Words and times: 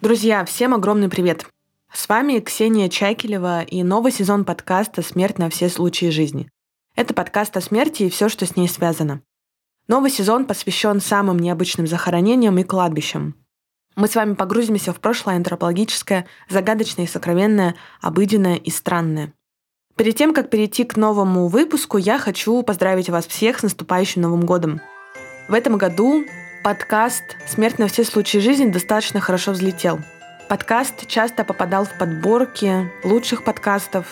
Друзья, 0.00 0.44
всем 0.44 0.74
огромный 0.74 1.08
привет! 1.08 1.46
С 1.90 2.08
вами 2.08 2.38
Ксения 2.40 2.90
Чайкелева 2.90 3.62
и 3.62 3.82
новый 3.82 4.12
сезон 4.12 4.44
подкаста 4.44 5.00
«Смерть 5.00 5.38
на 5.38 5.48
все 5.48 5.68
случаи 5.70 6.10
жизни». 6.10 6.50
Это 6.94 7.14
подкаст 7.14 7.56
о 7.56 7.62
смерти 7.62 8.02
и 8.02 8.10
все, 8.10 8.28
что 8.28 8.44
с 8.44 8.54
ней 8.54 8.68
связано. 8.68 9.22
Новый 9.88 10.10
сезон 10.10 10.44
посвящен 10.44 11.00
самым 11.00 11.38
необычным 11.38 11.86
захоронениям 11.86 12.58
и 12.58 12.64
кладбищам. 12.64 13.34
Мы 13.96 14.08
с 14.08 14.14
вами 14.14 14.34
погрузимся 14.34 14.92
в 14.92 15.00
прошлое 15.00 15.36
антропологическое, 15.36 16.26
загадочное 16.48 17.04
и 17.04 17.08
сокровенное, 17.08 17.74
обыденное 18.00 18.56
и 18.56 18.70
странное. 18.70 19.32
Перед 19.96 20.16
тем, 20.16 20.34
как 20.34 20.50
перейти 20.50 20.84
к 20.84 20.96
новому 20.96 21.48
выпуску, 21.48 21.98
я 21.98 22.18
хочу 22.18 22.62
поздравить 22.62 23.08
вас 23.08 23.26
всех 23.26 23.60
с 23.60 23.62
наступающим 23.62 24.22
Новым 24.22 24.44
годом. 24.44 24.80
В 25.48 25.54
этом 25.54 25.78
году 25.78 26.24
Подкаст 26.64 27.36
«Смерть 27.46 27.78
на 27.78 27.88
все 27.88 28.04
случаи 28.04 28.38
жизни» 28.38 28.70
достаточно 28.70 29.20
хорошо 29.20 29.52
взлетел. 29.52 30.00
Подкаст 30.48 31.06
часто 31.06 31.44
попадал 31.44 31.84
в 31.84 31.98
подборки 31.98 32.90
лучших 33.04 33.44
подкастов. 33.44 34.06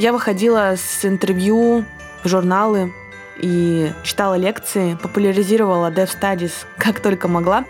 Я 0.00 0.12
выходила 0.12 0.74
с 0.76 1.04
интервью 1.04 1.84
в 2.24 2.28
журналы 2.28 2.92
и 3.40 3.92
читала 4.02 4.34
лекции, 4.34 4.98
популяризировала 5.00 5.92
Dev 5.92 6.10
Studies 6.12 6.66
как 6.76 6.98
только 6.98 7.28
могла. 7.28 7.64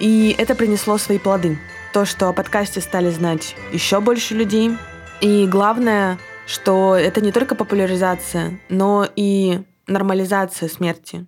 И 0.00 0.34
это 0.38 0.54
принесло 0.54 0.98
свои 0.98 1.18
плоды. 1.18 1.58
То, 1.92 2.04
что 2.04 2.28
о 2.28 2.32
подкасте 2.32 2.80
стали 2.80 3.10
знать 3.10 3.56
еще 3.72 4.00
больше 4.00 4.34
людей. 4.34 4.76
И 5.20 5.46
главное, 5.46 6.18
что 6.46 6.94
это 6.94 7.20
не 7.20 7.32
только 7.32 7.54
популяризация, 7.54 8.60
но 8.68 9.08
и 9.16 9.62
нормализация 9.86 10.68
смерти 10.68 11.26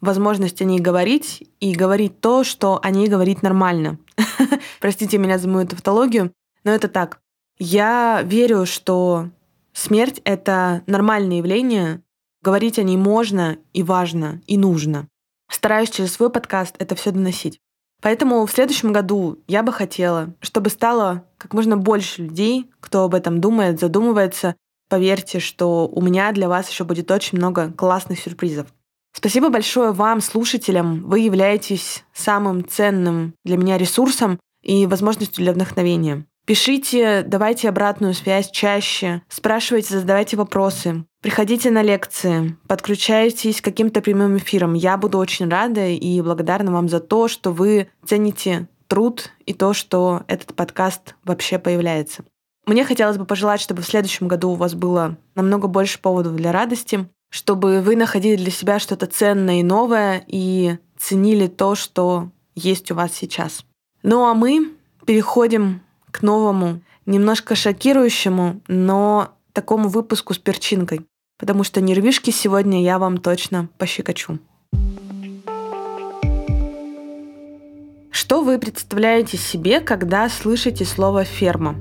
возможность 0.00 0.60
о 0.60 0.64
ней 0.64 0.80
говорить 0.80 1.48
и 1.60 1.74
говорить 1.74 2.20
то, 2.20 2.44
что 2.44 2.78
о 2.82 2.90
ней 2.90 3.08
говорить 3.08 3.42
нормально. 3.42 3.98
Простите 4.80 5.18
меня 5.18 5.38
за 5.38 5.48
мою 5.48 5.66
тавтологию, 5.66 6.32
но 6.64 6.70
это 6.70 6.88
так. 6.88 7.20
Я 7.58 8.22
верю, 8.22 8.66
что 8.66 9.30
смерть— 9.72 10.20
это 10.24 10.82
нормальное 10.86 11.38
явление, 11.38 12.02
говорить 12.42 12.78
о 12.78 12.82
ней 12.82 12.96
можно 12.96 13.58
и 13.72 13.82
важно, 13.82 14.40
и 14.46 14.58
нужно. 14.58 15.08
Стараюсь 15.48 15.90
через 15.90 16.12
свой 16.12 16.30
подкаст 16.30 16.74
это 16.78 16.94
все 16.94 17.10
доносить. 17.10 17.60
Поэтому 18.06 18.46
в 18.46 18.52
следующем 18.52 18.92
году 18.92 19.40
я 19.48 19.64
бы 19.64 19.72
хотела, 19.72 20.32
чтобы 20.38 20.70
стало 20.70 21.24
как 21.38 21.54
можно 21.54 21.76
больше 21.76 22.22
людей, 22.22 22.70
кто 22.78 23.02
об 23.02 23.16
этом 23.16 23.40
думает, 23.40 23.80
задумывается. 23.80 24.54
Поверьте, 24.88 25.40
что 25.40 25.88
у 25.88 26.00
меня 26.00 26.30
для 26.30 26.48
вас 26.48 26.70
еще 26.70 26.84
будет 26.84 27.10
очень 27.10 27.36
много 27.36 27.72
классных 27.72 28.20
сюрпризов. 28.20 28.68
Спасибо 29.12 29.48
большое 29.48 29.90
вам, 29.90 30.20
слушателям. 30.20 31.02
Вы 31.02 31.18
являетесь 31.18 32.04
самым 32.14 32.64
ценным 32.68 33.34
для 33.44 33.56
меня 33.56 33.76
ресурсом 33.76 34.38
и 34.62 34.86
возможностью 34.86 35.42
для 35.42 35.52
вдохновения. 35.52 36.26
Пишите, 36.46 37.24
давайте 37.26 37.68
обратную 37.68 38.14
связь 38.14 38.52
чаще, 38.52 39.22
спрашивайте, 39.28 39.98
задавайте 39.98 40.36
вопросы, 40.36 41.04
приходите 41.20 41.72
на 41.72 41.82
лекции, 41.82 42.56
подключайтесь 42.68 43.60
к 43.60 43.64
каким-то 43.64 44.00
прямым 44.00 44.36
эфирам. 44.36 44.74
Я 44.74 44.96
буду 44.96 45.18
очень 45.18 45.48
рада 45.48 45.88
и 45.88 46.20
благодарна 46.20 46.70
вам 46.70 46.88
за 46.88 47.00
то, 47.00 47.26
что 47.26 47.50
вы 47.50 47.88
цените 48.04 48.68
труд 48.86 49.32
и 49.44 49.54
то, 49.54 49.72
что 49.72 50.22
этот 50.28 50.54
подкаст 50.54 51.16
вообще 51.24 51.58
появляется. 51.58 52.24
Мне 52.64 52.84
хотелось 52.84 53.18
бы 53.18 53.24
пожелать, 53.24 53.60
чтобы 53.60 53.82
в 53.82 53.86
следующем 53.86 54.28
году 54.28 54.50
у 54.50 54.54
вас 54.54 54.74
было 54.74 55.16
намного 55.34 55.66
больше 55.66 55.98
поводов 55.98 56.36
для 56.36 56.52
радости, 56.52 57.08
чтобы 57.28 57.80
вы 57.80 57.96
находили 57.96 58.36
для 58.36 58.52
себя 58.52 58.78
что-то 58.78 59.06
ценное 59.06 59.58
и 59.58 59.64
новое 59.64 60.24
и 60.28 60.78
ценили 60.96 61.48
то, 61.48 61.74
что 61.74 62.30
есть 62.54 62.92
у 62.92 62.94
вас 62.94 63.12
сейчас. 63.14 63.64
Ну 64.04 64.24
а 64.26 64.34
мы 64.34 64.70
переходим 65.06 65.80
к 66.16 66.22
новому, 66.22 66.80
немножко 67.04 67.54
шокирующему, 67.54 68.62
но 68.68 69.28
такому 69.52 69.90
выпуску 69.90 70.32
с 70.32 70.38
перчинкой, 70.38 71.02
потому 71.38 71.62
что 71.62 71.82
нервишки 71.82 72.30
сегодня 72.30 72.82
я 72.82 72.98
вам 72.98 73.18
точно 73.18 73.68
пощекочу. 73.76 74.38
Что 78.10 78.42
вы 78.42 78.58
представляете 78.58 79.36
себе, 79.36 79.80
когда 79.80 80.28
слышите 80.30 80.86
слово 80.86 81.24
«ферма»? 81.24 81.76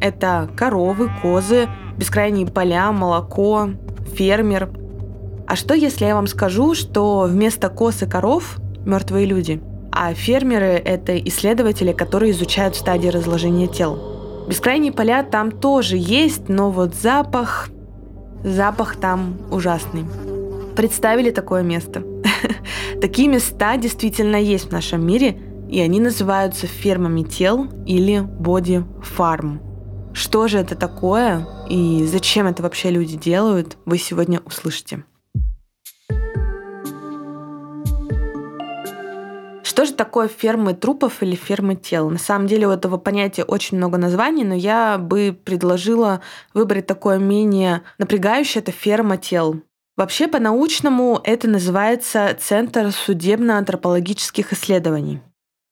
Это 0.00 0.50
коровы, 0.56 1.08
козы, 1.22 1.68
бескрайние 1.96 2.48
поля, 2.48 2.90
молоко, 2.90 3.70
фермер. 4.12 4.70
А 5.46 5.54
что, 5.54 5.74
если 5.74 6.04
я 6.04 6.16
вам 6.16 6.26
скажу, 6.26 6.74
что 6.74 7.28
вместо 7.30 7.68
коз 7.68 8.02
и 8.02 8.06
коров 8.06 8.58
мертвые 8.84 9.26
люди, 9.26 9.62
а 10.00 10.14
фермеры– 10.14 10.80
это 10.84 11.18
исследователи, 11.18 11.90
которые 11.92 12.30
изучают 12.30 12.76
стадии 12.76 13.08
разложения 13.08 13.66
тел? 13.66 14.44
Бескрайние 14.48 14.92
поля 14.92 15.24
там 15.24 15.50
тоже 15.50 15.96
есть, 15.96 16.48
но 16.48 16.70
вот 16.70 16.94
запах... 16.94 17.68
Запах 18.44 18.94
там 18.94 19.38
ужасный. 19.50 20.04
Представили 20.76 21.32
такое 21.32 21.64
место? 21.64 22.04
Такие 23.00 23.26
места 23.26 23.76
действительно 23.76 24.36
есть 24.36 24.68
в 24.68 24.70
нашем 24.70 25.04
мире, 25.04 25.36
и 25.68 25.80
они 25.80 25.98
называются 25.98 26.68
фермами 26.68 27.24
тел 27.24 27.66
или 27.84 28.20
боди-фарм. 28.20 29.60
Что 30.12 30.46
же 30.46 30.58
это 30.58 30.76
такое 30.76 31.44
и 31.68 32.06
зачем 32.06 32.46
это 32.46 32.62
вообще 32.62 32.90
люди 32.90 33.16
делают, 33.16 33.76
вы 33.84 33.98
сегодня 33.98 34.38
услышите. 34.44 35.02
Что 39.78 39.84
же 39.84 39.92
такое 39.92 40.26
фермы 40.26 40.74
трупов 40.74 41.22
или 41.22 41.36
фермы 41.36 41.76
тел? 41.76 42.10
На 42.10 42.18
самом 42.18 42.48
деле 42.48 42.66
у 42.66 42.72
этого 42.72 42.96
понятия 42.96 43.44
очень 43.44 43.76
много 43.76 43.96
названий, 43.96 44.42
но 44.42 44.52
я 44.52 44.98
бы 44.98 45.38
предложила 45.44 46.20
выбрать 46.52 46.88
такое 46.88 47.18
менее 47.18 47.82
напрягающее, 47.96 48.60
это 48.60 48.72
ферма 48.72 49.18
тел. 49.18 49.62
Вообще 49.96 50.26
по-научному 50.26 51.20
это 51.22 51.46
называется 51.46 52.36
Центр 52.40 52.90
судебно-антропологических 52.90 54.52
исследований. 54.52 55.20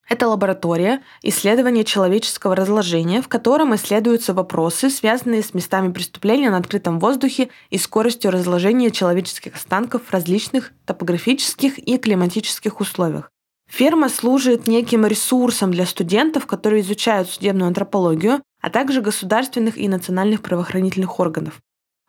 Это 0.09 0.29
лаборатория 0.29 1.03
исследования 1.23 1.83
человеческого 1.83 2.55
разложения, 2.55 3.21
в 3.21 3.27
котором 3.27 3.75
исследуются 3.75 4.35
вопросы, 4.35 4.89
связанные 4.89 5.43
с 5.43 5.53
местами 5.53 5.91
преступления 5.91 6.51
на 6.53 6.59
открытом 6.59 7.01
воздухе 7.01 7.49
и 7.71 7.77
скоростью 7.77 8.31
разложения 8.31 8.93
человеческих 8.93 9.57
останков 9.57 10.03
в 10.05 10.13
различных 10.13 10.71
топографических 10.85 11.81
и 11.81 11.99
климатических 11.99 12.81
условиях. 12.81 13.33
Ферма 13.69 14.09
служит 14.09 14.67
неким 14.67 15.05
ресурсом 15.07 15.71
для 15.73 15.87
студентов, 15.87 16.47
которые 16.47 16.83
изучают 16.83 17.29
судебную 17.29 17.69
антропологию, 17.69 18.43
а 18.61 18.71
также 18.71 19.01
государственных 19.01 19.77
и 19.77 19.89
национальных 19.89 20.43
правоохранительных 20.43 21.21
органов. 21.21 21.61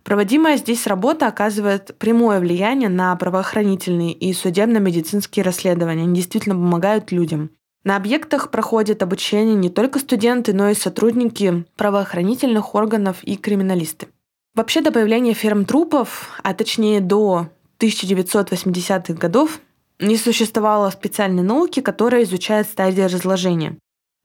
Проводимая 0.03 0.55
здесь 0.55 0.87
работа 0.87 1.27
оказывает 1.27 1.97
прямое 1.97 2.39
влияние 2.39 2.87
на 2.87 3.13
правоохранительные 3.17 4.13
и 4.13 4.31
судебно-медицинские 4.31 5.43
расследования. 5.43 6.03
Они 6.03 6.15
действительно 6.15 6.55
помогают 6.55 7.11
людям. 7.11 7.49
На 7.83 7.97
объектах 7.97 8.49
проходят 8.49 9.03
обучение 9.03 9.55
не 9.55 9.69
только 9.69 9.99
студенты, 9.99 10.53
но 10.53 10.69
и 10.69 10.75
сотрудники 10.75 11.65
правоохранительных 11.75 12.73
органов 12.73 13.17
и 13.23 13.35
криминалисты. 13.35 14.07
Вообще 14.55 14.81
до 14.81 14.91
появления 14.91 15.33
ферм 15.33 15.65
трупов, 15.65 16.29
а 16.41 16.53
точнее 16.53 17.01
до 17.01 17.49
1980-х 17.79 19.13
годов, 19.13 19.59
не 19.99 20.17
существовало 20.17 20.89
специальной 20.89 21.43
науки, 21.43 21.79
которая 21.81 22.23
изучает 22.23 22.67
стадии 22.67 23.01
разложения. 23.01 23.77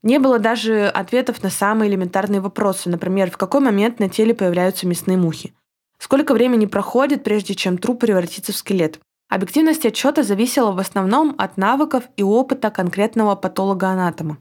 Не 0.03 0.19
было 0.19 0.37
даже 0.37 0.87
ответов 0.87 1.41
на 1.43 1.49
самые 1.49 1.89
элементарные 1.89 2.41
вопросы, 2.41 2.89
например, 2.89 3.31
в 3.31 3.37
какой 3.37 3.61
момент 3.61 3.99
на 3.99 4.09
теле 4.09 4.33
появляются 4.33 4.85
мясные 4.85 5.17
мухи. 5.17 5.53
Сколько 5.97 6.33
времени 6.33 6.65
проходит, 6.65 7.23
прежде 7.23 7.55
чем 7.55 7.77
труп 7.77 8.01
превратится 8.01 8.51
в 8.51 8.55
скелет? 8.57 8.99
Объективность 9.29 9.85
отчета 9.85 10.21
зависела 10.23 10.73
в 10.73 10.79
основном 10.79 11.33
от 11.37 11.57
навыков 11.57 12.03
и 12.17 12.23
опыта 12.23 12.69
конкретного 12.69 13.35
патолога-анатома. 13.35 14.37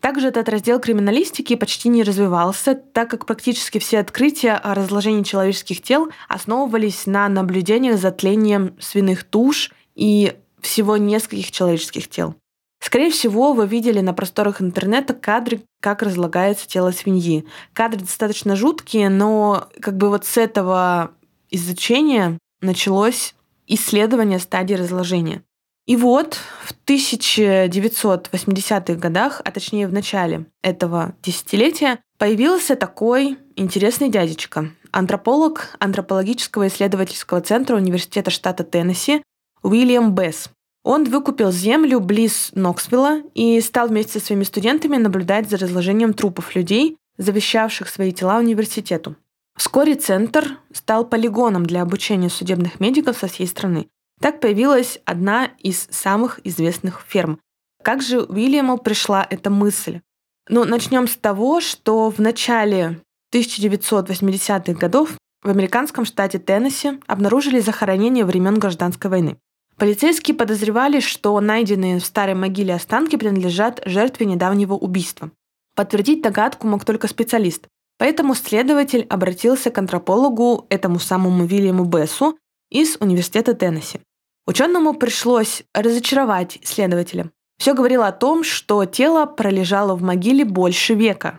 Также 0.00 0.28
этот 0.28 0.48
раздел 0.50 0.78
криминалистики 0.78 1.56
почти 1.56 1.88
не 1.88 2.02
развивался, 2.02 2.74
так 2.74 3.10
как 3.10 3.24
практически 3.24 3.78
все 3.78 3.98
открытия 3.98 4.52
о 4.52 4.74
разложении 4.74 5.22
человеческих 5.22 5.82
тел 5.82 6.10
основывались 6.28 7.06
на 7.06 7.28
наблюдениях 7.28 7.98
за 7.98 8.12
тлением 8.12 8.76
свиных 8.78 9.24
туш 9.24 9.72
и 9.94 10.34
всего 10.66 10.96
нескольких 10.96 11.50
человеческих 11.50 12.08
тел. 12.08 12.34
Скорее 12.80 13.10
всего, 13.10 13.52
вы 13.52 13.66
видели 13.66 14.00
на 14.00 14.12
просторах 14.12 14.60
интернета 14.60 15.14
кадры, 15.14 15.62
как 15.80 16.02
разлагается 16.02 16.68
тело 16.68 16.92
свиньи. 16.92 17.46
Кадры 17.72 18.00
достаточно 18.00 18.54
жуткие, 18.54 19.08
но 19.08 19.68
как 19.80 19.96
бы 19.96 20.08
вот 20.08 20.26
с 20.26 20.36
этого 20.36 21.12
изучения 21.50 22.38
началось 22.60 23.34
исследования 23.66 24.38
стадии 24.38 24.74
разложения. 24.74 25.42
И 25.86 25.96
вот 25.96 26.38
в 26.64 26.74
1980-х 26.86 28.94
годах, 28.94 29.40
а 29.44 29.52
точнее 29.52 29.86
в 29.86 29.92
начале 29.92 30.46
этого 30.62 31.14
десятилетия, 31.22 32.00
появился 32.18 32.76
такой 32.76 33.38
интересный 33.54 34.08
дядечка, 34.08 34.72
антрополог 34.90 35.76
антропологического 35.78 36.66
исследовательского 36.66 37.40
центра 37.40 37.76
Университета 37.76 38.30
штата 38.30 38.64
Теннесси 38.64 39.22
Уильям 39.62 40.12
Бесс. 40.14 40.50
Он 40.86 41.02
выкупил 41.02 41.50
землю 41.50 41.98
близ 41.98 42.52
Ноксвилла 42.54 43.22
и 43.34 43.60
стал 43.60 43.88
вместе 43.88 44.20
со 44.20 44.26
своими 44.26 44.44
студентами 44.44 44.96
наблюдать 44.96 45.50
за 45.50 45.56
разложением 45.56 46.14
трупов 46.14 46.54
людей, 46.54 46.96
завещавших 47.18 47.88
свои 47.88 48.12
тела 48.12 48.38
университету. 48.38 49.16
Вскоре 49.56 49.96
центр 49.96 50.58
стал 50.72 51.04
полигоном 51.04 51.66
для 51.66 51.82
обучения 51.82 52.30
судебных 52.30 52.78
медиков 52.78 53.18
со 53.18 53.26
всей 53.26 53.48
страны. 53.48 53.88
Так 54.20 54.38
появилась 54.40 55.00
одна 55.04 55.50
из 55.58 55.88
самых 55.90 56.38
известных 56.44 57.04
ферм. 57.08 57.40
Как 57.82 58.00
же 58.00 58.20
Уильяму 58.20 58.78
пришла 58.78 59.26
эта 59.28 59.50
мысль? 59.50 60.02
Ну, 60.48 60.64
начнем 60.64 61.08
с 61.08 61.16
того, 61.16 61.60
что 61.60 62.10
в 62.10 62.20
начале 62.20 63.00
1980-х 63.34 64.74
годов 64.74 65.16
в 65.42 65.48
американском 65.48 66.04
штате 66.04 66.38
Теннесси 66.38 67.00
обнаружили 67.08 67.58
захоронение 67.58 68.24
времен 68.24 68.60
гражданской 68.60 69.10
войны. 69.10 69.36
Полицейские 69.78 70.34
подозревали, 70.34 71.00
что 71.00 71.38
найденные 71.38 72.00
в 72.00 72.04
старой 72.04 72.34
могиле 72.34 72.74
останки 72.74 73.16
принадлежат 73.16 73.82
жертве 73.84 74.24
недавнего 74.24 74.72
убийства. 74.72 75.30
Подтвердить 75.74 76.22
догадку 76.22 76.66
мог 76.66 76.86
только 76.86 77.08
специалист, 77.08 77.68
поэтому 77.98 78.34
следователь 78.34 79.06
обратился 79.10 79.70
к 79.70 79.76
антропологу, 79.76 80.66
этому 80.70 80.98
самому 80.98 81.44
Вильяму 81.44 81.84
Бессу, 81.84 82.38
из 82.70 82.96
Университета 83.00 83.54
Теннесси. 83.54 84.00
Ученому 84.46 84.94
пришлось 84.94 85.64
разочаровать 85.74 86.58
следователя. 86.62 87.30
Все 87.58 87.74
говорило 87.74 88.06
о 88.06 88.12
том, 88.12 88.44
что 88.44 88.84
тело 88.86 89.26
пролежало 89.26 89.94
в 89.94 90.02
могиле 90.02 90.44
больше 90.44 90.94
века. 90.94 91.38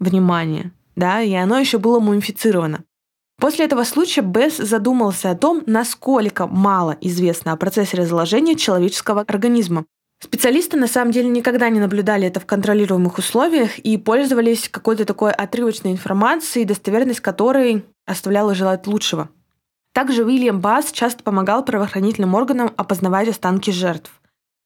Внимание, 0.00 0.72
да, 0.96 1.22
и 1.22 1.32
оно 1.34 1.58
еще 1.58 1.78
было 1.78 2.00
мумифицировано. 2.00 2.84
После 3.40 3.66
этого 3.66 3.84
случая 3.84 4.22
Бесс 4.22 4.56
задумался 4.56 5.30
о 5.30 5.36
том, 5.36 5.62
насколько 5.66 6.48
мало 6.48 6.96
известно 7.00 7.52
о 7.52 7.56
процессе 7.56 7.96
разложения 7.96 8.56
человеческого 8.56 9.20
организма. 9.20 9.84
Специалисты 10.20 10.76
на 10.76 10.88
самом 10.88 11.12
деле 11.12 11.28
никогда 11.28 11.68
не 11.68 11.78
наблюдали 11.78 12.26
это 12.26 12.40
в 12.40 12.46
контролируемых 12.46 13.18
условиях 13.18 13.78
и 13.78 13.96
пользовались 13.96 14.68
какой-то 14.68 15.04
такой 15.04 15.30
отрывочной 15.30 15.92
информацией, 15.92 16.64
достоверность 16.64 17.20
которой 17.20 17.84
оставляла 18.04 18.54
желать 18.56 18.88
лучшего. 18.88 19.28
Также 19.94 20.24
Уильям 20.24 20.60
Басс 20.60 20.90
часто 20.90 21.22
помогал 21.22 21.64
правоохранительным 21.64 22.34
органам 22.34 22.72
опознавать 22.76 23.28
останки 23.28 23.70
жертв. 23.70 24.10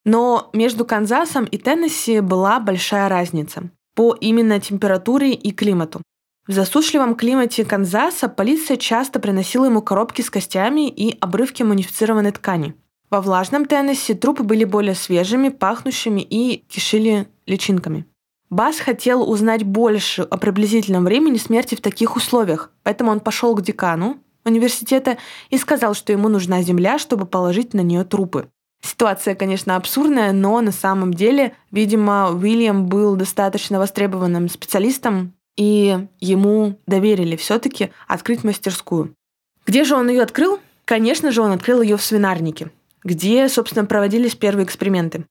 Но 0.07 0.49
между 0.55 0.87
Канзасом 0.87 1.45
и 1.45 1.59
Теннесси 1.59 2.21
была 2.21 2.59
большая 2.59 3.11
разница 3.11 3.65
по 3.95 4.15
именно 4.15 4.59
температуре 4.59 5.35
и 5.35 5.53
климату. 5.53 6.01
В 6.49 6.53
засушливом 6.53 7.15
климате 7.15 7.65
Канзаса 7.65 8.29
полиция 8.29 8.77
часто 8.77 9.21
приносила 9.21 9.67
ему 9.67 9.81
коробки 9.81 10.23
с 10.23 10.31
костями 10.31 10.89
и 10.89 11.17
обрывки 11.21 11.62
мунифицированной 11.62 12.33
ткани. 12.33 12.75
Во 13.11 13.21
влажном 13.21 13.65
Теннесси 13.65 14.15
трупы 14.15 14.43
были 14.43 14.65
более 14.65 14.97
свежими, 14.97 15.50
пахнущими 15.50 16.21
и 16.21 16.65
кишили 16.69 17.29
личинками. 17.47 18.06
Бас 18.50 18.81
хотел 18.81 19.31
узнать 19.31 19.62
больше 19.62 20.23
о 20.23 20.37
приблизительном 20.37 21.05
времени 21.05 21.37
смерти 21.37 21.77
в 21.77 21.81
таких 21.81 22.17
условиях, 22.17 22.73
поэтому 22.83 23.12
он 23.12 23.21
пошел 23.21 23.55
к 23.55 23.62
декану 23.62 24.19
университета 24.45 25.19
и 25.49 25.59
сказал, 25.59 25.95
что 25.95 26.11
ему 26.11 26.29
нужна 26.29 26.62
земля, 26.62 26.99
чтобы 26.99 27.25
положить 27.25 27.73
на 27.73 27.83
нее 27.83 28.03
трупы. 28.03 28.49
Ситуация, 28.85 29.37
конечно, 29.37 29.77
абсурдная, 29.77 30.33
но 30.33 30.61
на 30.61 30.73
самом 30.73 31.15
деле, 31.15 31.55
видимо, 31.71 32.31
Уильям 32.31 32.87
был 32.87 33.15
достаточно 33.15 33.79
востребованным 33.79 34.49
специалистом, 34.49 35.35
и 35.56 36.06
ему 36.20 36.78
доверили 36.87 37.37
все-таки 37.37 37.90
открыть 38.08 38.44
мастерскую. 38.44 39.14
Где 39.66 39.84
же 39.84 39.94
он 39.94 40.08
ее 40.08 40.22
открыл? 40.22 40.60
Конечно 40.84 41.31
же, 41.31 41.43
он 41.43 41.52
открыл 41.52 41.82
ее 41.82 41.96
в 41.96 42.02
свинарнике, 42.02 42.70
где, 43.04 43.49
собственно, 43.49 43.84
проводились 43.84 44.34
первые 44.34 44.64
эксперименты. 44.64 45.26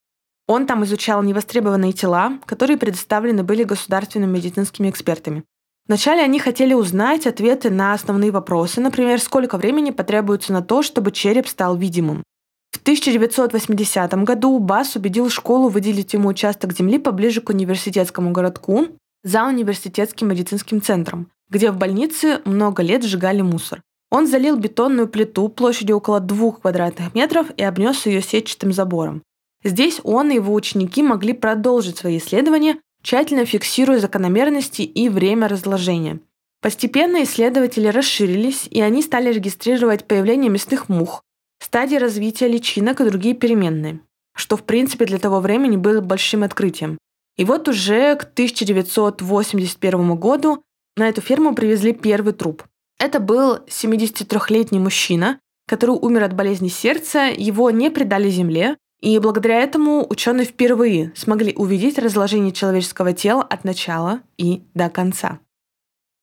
Он 0.48 0.66
там 0.66 0.84
изучал 0.84 1.24
невостребованные 1.24 1.94
тела, 1.94 2.40
которые 2.46 2.78
предоставлены 2.78 3.44
были 3.44 3.64
государственными 3.64 4.38
медицинскими 4.38 4.90
экспертами. 4.90 5.44
Вначале 5.88 6.22
они 6.22 6.40
хотели 6.40 6.74
узнать 6.74 7.28
ответы 7.28 7.70
на 7.70 7.94
основные 7.94 8.32
вопросы, 8.32 8.80
например, 8.82 9.20
сколько 9.20 9.58
времени 9.58 9.92
потребуется 9.92 10.54
на 10.54 10.62
то, 10.62 10.84
чтобы 10.84 11.12
череп 11.12 11.48
стал 11.48 11.76
видимым. 11.76 12.24
В 12.72 12.78
1980 12.82 14.14
году 14.24 14.58
Бас 14.60 14.96
убедил 14.96 15.30
школу 15.30 15.68
выделить 15.68 16.14
ему 16.14 16.30
участок 16.30 16.74
земли 16.74 16.98
поближе 16.98 17.42
к 17.42 17.50
университетскому 17.50 18.32
городку, 18.32 18.88
за 19.24 19.46
университетским 19.46 20.30
медицинским 20.30 20.82
центром, 20.82 21.32
где 21.50 21.72
в 21.72 21.78
больнице 21.78 22.42
много 22.46 22.84
лет 22.84 23.04
сжигали 23.04 23.42
мусор. 23.42 23.82
Он 24.10 24.28
залил 24.28 24.58
бетонную 24.58 25.08
плиту 25.08 25.48
площадью 25.48 25.98
около 25.98 26.20
двух 26.20 26.62
квадратных 26.62 27.16
метров 27.16 27.48
и 27.56 27.64
обнес 27.64 28.06
ее 28.06 28.22
сетчатым 28.22 28.74
забором. 28.74 29.24
Здесь 29.64 30.02
он 30.04 30.32
и 30.32 30.36
его 30.36 30.54
ученики 30.54 31.04
могли 31.04 31.34
продолжить 31.34 31.98
свои 31.98 32.18
исследования, 32.18 32.78
тщательно 33.04 33.46
фиксируя 33.46 34.00
закономерности 34.00 34.82
и 34.82 35.08
время 35.08 35.48
разложения. 35.48 36.20
Постепенно 36.62 37.24
исследователи 37.24 37.88
расширились, 37.88 38.68
и 38.70 38.82
они 38.82 39.02
стали 39.02 39.32
регистрировать 39.32 40.06
появление 40.06 40.50
мясных 40.50 40.90
мух, 40.90 41.24
стадии 41.60 41.96
развития 41.96 42.48
личинок 42.48 43.02
и 43.02 43.06
другие 43.06 43.34
переменные, 43.34 44.00
что 44.36 44.58
в 44.58 44.64
принципе 44.64 45.06
для 45.06 45.20
того 45.20 45.40
времени 45.40 45.78
было 45.78 46.02
большим 46.02 46.44
открытием. 46.44 46.98
И 47.38 47.46
вот 47.46 47.68
уже 47.68 48.16
к 48.16 48.24
1981 48.24 50.16
году 50.16 50.64
на 50.98 51.08
эту 51.10 51.22
ферму 51.22 51.56
привезли 51.56 51.94
первый 51.94 52.34
труп. 52.34 52.64
Это 53.00 53.20
был 53.20 53.58
73-летний 53.68 54.80
мужчина, 54.80 55.40
который 55.68 55.96
умер 55.96 56.24
от 56.24 56.36
болезни 56.36 56.68
сердца, 56.68 57.32
его 57.36 57.72
не 57.72 57.90
предали 57.90 58.30
земле, 58.30 58.78
и 59.00 59.18
благодаря 59.18 59.62
этому 59.62 60.06
ученые 60.08 60.46
впервые 60.46 61.12
смогли 61.16 61.54
увидеть 61.56 61.98
разложение 61.98 62.52
человеческого 62.52 63.14
тела 63.14 63.42
от 63.42 63.64
начала 63.64 64.22
и 64.38 64.64
до 64.76 64.90
конца. 64.90 65.40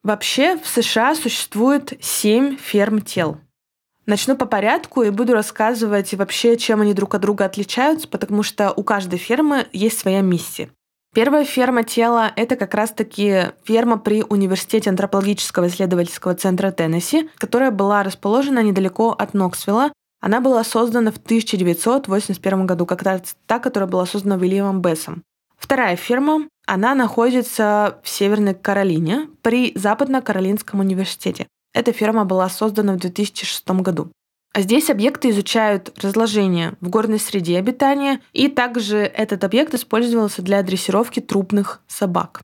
Вообще 0.04 0.56
в 0.56 0.68
США 0.68 1.14
существует 1.16 1.94
семь 2.00 2.56
ферм 2.56 3.00
тел. 3.00 3.38
Начну 4.06 4.36
по 4.36 4.46
порядку 4.46 5.02
и 5.02 5.10
буду 5.10 5.34
рассказывать 5.34 6.14
вообще, 6.14 6.56
чем 6.56 6.80
они 6.80 6.94
друг 6.94 7.14
от 7.14 7.20
друга 7.20 7.44
отличаются, 7.44 8.06
потому 8.08 8.42
что 8.42 8.72
у 8.72 8.84
каждой 8.84 9.18
фермы 9.18 9.66
есть 9.72 9.98
своя 9.98 10.20
миссия. 10.20 10.70
Первая 11.18 11.44
ферма 11.44 11.82
тела— 11.82 12.30
это 12.36 12.54
как 12.54 12.74
раз-таки 12.74 13.46
ферма 13.64 13.98
при 13.98 14.22
Университете 14.22 14.88
антропологического 14.88 15.66
исследовательского 15.66 16.36
центра 16.36 16.70
Теннесси, 16.70 17.28
которая 17.38 17.72
была 17.72 18.04
расположена 18.04 18.62
недалеко 18.62 19.16
от 19.18 19.34
Ноксвилла. 19.34 19.92
Она 20.20 20.40
была 20.40 20.62
создана 20.62 21.10
в 21.10 21.16
1981 21.16 22.66
году, 22.66 22.86
как 22.86 23.02
раз 23.02 23.34
та, 23.46 23.58
которая 23.58 23.88
была 23.88 24.06
создана 24.06 24.36
Уильямом 24.36 24.80
Бессом. 24.80 25.24
Вторая 25.56 25.96
ферма, 25.96 26.46
она 26.68 26.94
находится 26.94 27.98
в 28.04 28.08
Северной 28.08 28.54
Каролине 28.54 29.28
при 29.42 29.72
Западно-Каролинском 29.74 30.78
университете. 30.78 31.48
Эта 31.74 31.90
ферма 31.90 32.26
была 32.26 32.48
создана 32.48 32.92
в 32.92 32.98
2006 32.98 33.68
году. 33.82 34.12
А 34.58 34.60
здесь 34.60 34.90
объекты 34.90 35.30
изучают 35.30 35.96
разложение 36.02 36.74
в 36.80 36.88
горной 36.88 37.20
среде 37.20 37.58
обитания, 37.58 38.20
и 38.32 38.48
также 38.48 38.96
этот 38.96 39.44
объект 39.44 39.72
использовался 39.72 40.42
для 40.42 40.60
дрессировки 40.64 41.20
трупных 41.20 41.80
собак. 41.86 42.42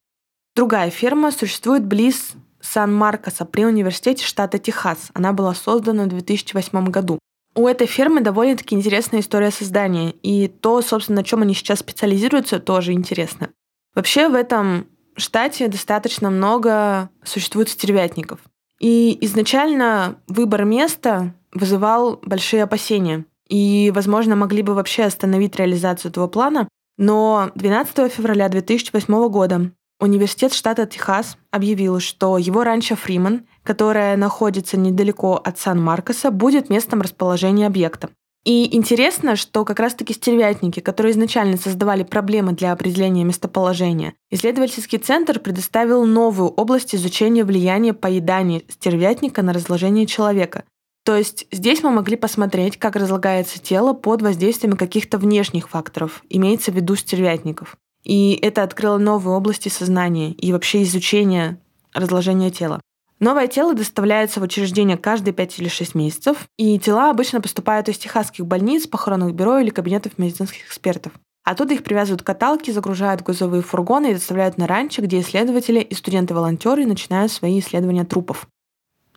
Другая 0.54 0.90
ферма 0.90 1.32
существует 1.32 1.84
близ 1.84 2.34
Сан-Маркоса 2.60 3.44
при 3.44 3.64
университете 3.64 4.24
штата 4.24 4.60
Техас. 4.60 5.10
Она 5.12 5.32
была 5.32 5.54
создана 5.54 6.04
в 6.04 6.10
2008 6.10 6.84
году. 6.84 7.18
У 7.56 7.66
этой 7.66 7.88
фермы 7.88 8.20
довольно-таки 8.20 8.76
интересная 8.76 9.18
история 9.18 9.50
создания, 9.50 10.12
и 10.22 10.46
то, 10.46 10.82
собственно, 10.82 11.16
на 11.16 11.24
чем 11.24 11.42
они 11.42 11.52
сейчас 11.52 11.80
специализируются, 11.80 12.60
тоже 12.60 12.92
интересно. 12.92 13.50
Вообще 13.96 14.28
в 14.28 14.36
этом 14.36 14.86
штате 15.16 15.66
достаточно 15.66 16.30
много 16.30 17.10
существует 17.24 17.70
стервятников. 17.70 18.38
И 18.80 19.16
изначально 19.22 20.16
выбор 20.28 20.64
места 20.64 21.34
вызывал 21.52 22.18
большие 22.22 22.62
опасения. 22.62 23.24
И, 23.48 23.92
возможно, 23.94 24.36
могли 24.36 24.62
бы 24.62 24.74
вообще 24.74 25.04
остановить 25.04 25.56
реализацию 25.56 26.10
этого 26.10 26.26
плана. 26.26 26.68
Но 26.96 27.50
12 27.54 28.12
февраля 28.12 28.48
2008 28.48 29.28
года 29.28 29.70
Университет 30.00 30.52
штата 30.52 30.86
Техас 30.86 31.38
объявил, 31.50 32.00
что 32.00 32.36
его 32.36 32.64
ранчо 32.64 32.96
Фриман, 32.96 33.46
которая 33.62 34.16
находится 34.16 34.76
недалеко 34.76 35.40
от 35.42 35.58
Сан-Маркоса, 35.58 36.30
будет 36.30 36.68
местом 36.68 37.00
расположения 37.00 37.66
объекта. 37.66 38.10
И 38.44 38.76
интересно, 38.76 39.36
что 39.36 39.64
как 39.64 39.80
раз-таки 39.80 40.12
стервятники, 40.12 40.80
которые 40.80 41.12
изначально 41.12 41.56
создавали 41.56 42.02
проблемы 42.02 42.52
для 42.52 42.72
определения 42.72 43.24
местоположения, 43.24 44.14
исследовательский 44.30 44.98
центр 44.98 45.38
предоставил 45.38 46.04
новую 46.04 46.50
область 46.50 46.94
изучения 46.94 47.44
влияния 47.44 47.94
поедания 47.94 48.62
стервятника 48.68 49.42
на 49.42 49.54
разложение 49.54 50.06
человека, 50.06 50.64
то 51.04 51.14
есть 51.16 51.46
здесь 51.52 51.82
мы 51.82 51.90
могли 51.90 52.16
посмотреть, 52.16 52.78
как 52.78 52.96
разлагается 52.96 53.60
тело 53.60 53.92
под 53.92 54.22
воздействием 54.22 54.74
каких-то 54.76 55.18
внешних 55.18 55.68
факторов, 55.68 56.24
имеется 56.30 56.72
в 56.72 56.76
виду 56.76 56.96
стервятников. 56.96 57.76
И 58.04 58.32
это 58.40 58.62
открыло 58.62 58.96
новые 58.96 59.36
области 59.36 59.68
сознания 59.68 60.32
и 60.32 60.52
вообще 60.52 60.82
изучения 60.82 61.60
разложения 61.92 62.50
тела. 62.50 62.80
Новое 63.24 63.46
тело 63.46 63.72
доставляется 63.72 64.38
в 64.38 64.42
учреждение 64.42 64.98
каждые 64.98 65.32
5 65.32 65.58
или 65.58 65.68
6 65.68 65.94
месяцев, 65.94 66.46
и 66.58 66.78
тела 66.78 67.08
обычно 67.08 67.40
поступают 67.40 67.88
из 67.88 67.96
техасских 67.96 68.44
больниц, 68.44 68.86
похоронных 68.86 69.34
бюро 69.34 69.60
или 69.60 69.70
кабинетов 69.70 70.18
медицинских 70.18 70.66
экспертов. 70.66 71.14
Оттуда 71.42 71.72
их 71.72 71.84
привязывают 71.84 72.20
к 72.20 72.26
каталке, 72.26 72.70
загружают 72.70 73.22
в 73.22 73.24
грузовые 73.24 73.62
фургоны 73.62 74.10
и 74.10 74.12
доставляют 74.12 74.58
на 74.58 74.66
ранчо, 74.66 75.00
где 75.00 75.20
исследователи 75.20 75.80
и 75.80 75.94
студенты-волонтеры 75.94 76.84
начинают 76.84 77.32
свои 77.32 77.60
исследования 77.60 78.04
трупов. 78.04 78.46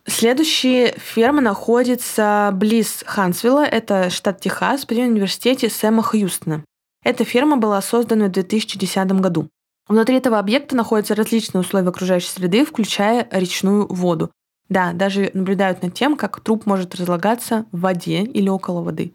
Следующая 0.06 0.94
ферма 0.96 1.42
находится 1.42 2.48
близ 2.54 3.04
Хансвилла, 3.06 3.66
это 3.66 4.08
штат 4.08 4.40
Техас, 4.40 4.86
при 4.86 5.02
университете 5.02 5.68
Сэма 5.68 6.02
Хьюстона. 6.02 6.64
Эта 7.04 7.26
ферма 7.26 7.58
была 7.58 7.82
создана 7.82 8.28
в 8.28 8.32
2010 8.32 9.20
году. 9.20 9.50
Внутри 9.88 10.16
этого 10.16 10.38
объекта 10.38 10.76
находятся 10.76 11.14
различные 11.14 11.62
условия 11.62 11.88
окружающей 11.88 12.28
среды, 12.28 12.64
включая 12.64 13.26
речную 13.30 13.86
воду. 13.92 14.30
Да, 14.68 14.92
даже 14.92 15.30
наблюдают 15.32 15.82
над 15.82 15.94
тем, 15.94 16.16
как 16.16 16.40
труп 16.40 16.66
может 16.66 16.94
разлагаться 16.94 17.64
в 17.72 17.80
воде 17.80 18.22
или 18.22 18.50
около 18.50 18.82
воды. 18.82 19.12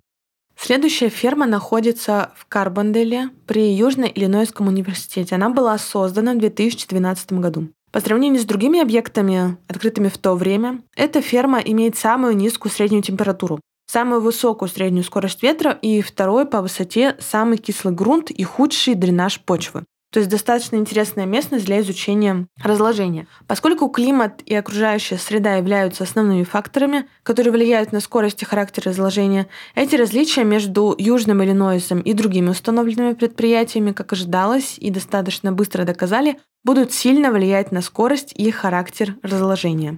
Следующая 0.59 1.09
ферма 1.09 1.45
находится 1.45 2.31
в 2.35 2.45
Карбонделе 2.45 3.29
при 3.47 3.75
Южно-Иллинойском 3.77 4.67
университете. 4.67 5.35
Она 5.35 5.49
была 5.49 5.77
создана 5.77 6.33
в 6.33 6.39
2012 6.39 7.33
году. 7.33 7.69
По 7.91 7.99
сравнению 7.99 8.41
с 8.41 8.45
другими 8.45 8.79
объектами, 8.79 9.57
открытыми 9.67 10.07
в 10.07 10.17
то 10.17 10.33
время, 10.35 10.81
эта 10.95 11.21
ферма 11.21 11.59
имеет 11.59 11.95
самую 11.95 12.35
низкую 12.35 12.71
среднюю 12.71 13.03
температуру, 13.03 13.59
самую 13.85 14.21
высокую 14.21 14.69
среднюю 14.69 15.03
скорость 15.03 15.43
ветра 15.43 15.77
и 15.79 16.01
второй 16.01 16.47
по 16.47 16.61
высоте 16.61 17.15
самый 17.19 17.57
кислый 17.57 17.93
грунт 17.93 18.31
и 18.31 18.43
худший 18.43 18.95
дренаж 18.95 19.39
почвы. 19.41 19.83
То 20.13 20.19
есть 20.19 20.29
достаточно 20.29 20.75
интересная 20.75 21.25
местность 21.25 21.65
для 21.65 21.79
изучения 21.79 22.45
разложения. 22.61 23.25
Поскольку 23.47 23.89
климат 23.89 24.43
и 24.45 24.53
окружающая 24.53 25.17
среда 25.17 25.55
являются 25.55 26.03
основными 26.03 26.43
факторами, 26.43 27.07
которые 27.23 27.51
влияют 27.51 27.91
на 27.91 27.99
скорость 27.99 28.43
и 28.43 28.45
характер 28.45 28.83
разложения, 28.85 29.47
эти 29.73 29.95
различия 29.95 30.43
между 30.43 30.93
Южным 30.99 31.43
Иллинойсом 31.43 31.99
и 31.99 32.13
другими 32.13 32.49
установленными 32.49 33.13
предприятиями, 33.13 33.91
как 33.91 34.13
ожидалось 34.13 34.77
и 34.77 34.91
достаточно 34.91 35.51
быстро 35.51 35.83
доказали, 35.83 36.39
будут 36.63 36.93
сильно 36.93 37.31
влиять 37.31 37.71
на 37.71 37.81
скорость 37.81 38.33
и 38.35 38.51
характер 38.51 39.15
разложения. 39.23 39.97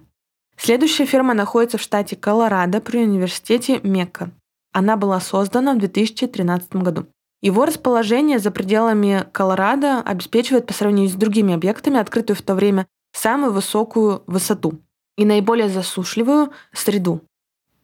Следующая 0.55 1.05
ферма 1.05 1.33
находится 1.33 1.77
в 1.77 1.81
штате 1.81 2.15
Колорадо 2.15 2.79
при 2.79 2.99
университете 2.99 3.81
Мекка. 3.83 4.31
Она 4.71 4.95
была 4.95 5.19
создана 5.19 5.73
в 5.73 5.79
2013 5.79 6.77
году. 6.77 7.07
Его 7.41 7.65
расположение 7.65 8.39
за 8.39 8.51
пределами 8.51 9.25
Колорадо 9.31 10.01
обеспечивает 10.01 10.65
по 10.65 10.73
сравнению 10.73 11.09
с 11.11 11.15
другими 11.15 11.53
объектами 11.53 11.99
открытую 11.99 12.37
в 12.37 12.41
то 12.41 12.55
время 12.55 12.87
самую 13.13 13.53
высокую 13.53 14.23
высоту 14.27 14.81
и 15.17 15.25
наиболее 15.25 15.69
засушливую 15.69 16.51
среду. 16.73 17.21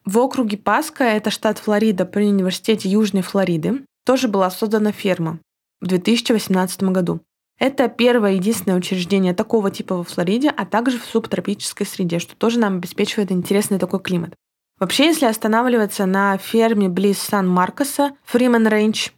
В 0.03 0.17
округе 0.17 0.57
Паска, 0.57 1.03
это 1.03 1.29
штат 1.29 1.59
Флорида 1.59 2.05
при 2.05 2.25
Университете 2.25 2.89
Южной 2.89 3.21
Флориды, 3.21 3.85
тоже 4.03 4.27
была 4.27 4.49
создана 4.49 4.91
ферма 4.91 5.39
в 5.79 5.87
2018 5.87 6.83
году. 6.83 7.21
Это 7.59 7.87
первое 7.89 8.33
и 8.33 8.35
единственное 8.37 8.77
учреждение 8.77 9.35
такого 9.35 9.69
типа 9.69 9.95
во 9.95 10.03
Флориде, 10.03 10.49
а 10.49 10.65
также 10.65 10.97
в 10.97 11.05
субтропической 11.05 11.85
среде, 11.85 12.17
что 12.17 12.35
тоже 12.35 12.57
нам 12.57 12.77
обеспечивает 12.77 13.31
интересный 13.31 13.77
такой 13.77 13.99
климат. 13.99 14.33
Вообще, 14.79 15.05
если 15.05 15.27
останавливаться 15.27 16.07
на 16.07 16.39
ферме 16.39 16.89
близ 16.89 17.19
Сан-Маркоса, 17.19 18.13
Фримен 18.23 18.67
Рейндж, 18.67 19.09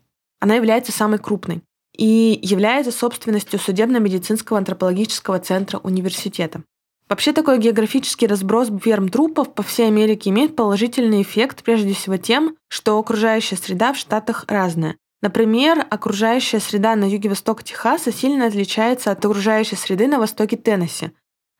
она 0.43 0.55
является 0.55 0.91
самой 0.91 1.19
крупной 1.19 1.61
и 1.95 2.37
является 2.41 2.91
собственностью 2.91 3.57
судебно-медицинского 3.59 4.57
антропологического 4.57 5.39
центра 5.39 5.79
университета. 5.79 6.63
Вообще 7.07 7.31
такой 7.31 7.59
географический 7.59 8.27
разброс 8.27 8.69
ферм 8.83 9.07
трупов 9.07 9.53
по 9.53 9.63
всей 9.63 9.87
Америке 9.87 10.31
имеет 10.31 10.57
положительный 10.57 11.21
эффект 11.21 11.63
прежде 11.63 11.93
всего 11.93 12.17
тем, 12.17 12.57
что 12.67 12.99
окружающая 12.99 13.55
среда 13.55 13.93
в 13.93 13.97
Штатах 13.97 14.43
разная. 14.49 14.97
Например, 15.21 15.87
окружающая 15.89 16.59
среда 16.59 16.97
на 16.97 17.05
юге-востоке 17.05 17.63
Техаса 17.63 18.11
сильно 18.11 18.47
отличается 18.47 19.11
от 19.11 19.23
окружающей 19.23 19.77
среды 19.77 20.07
на 20.07 20.19
востоке 20.19 20.57
Теннесси. 20.57 21.11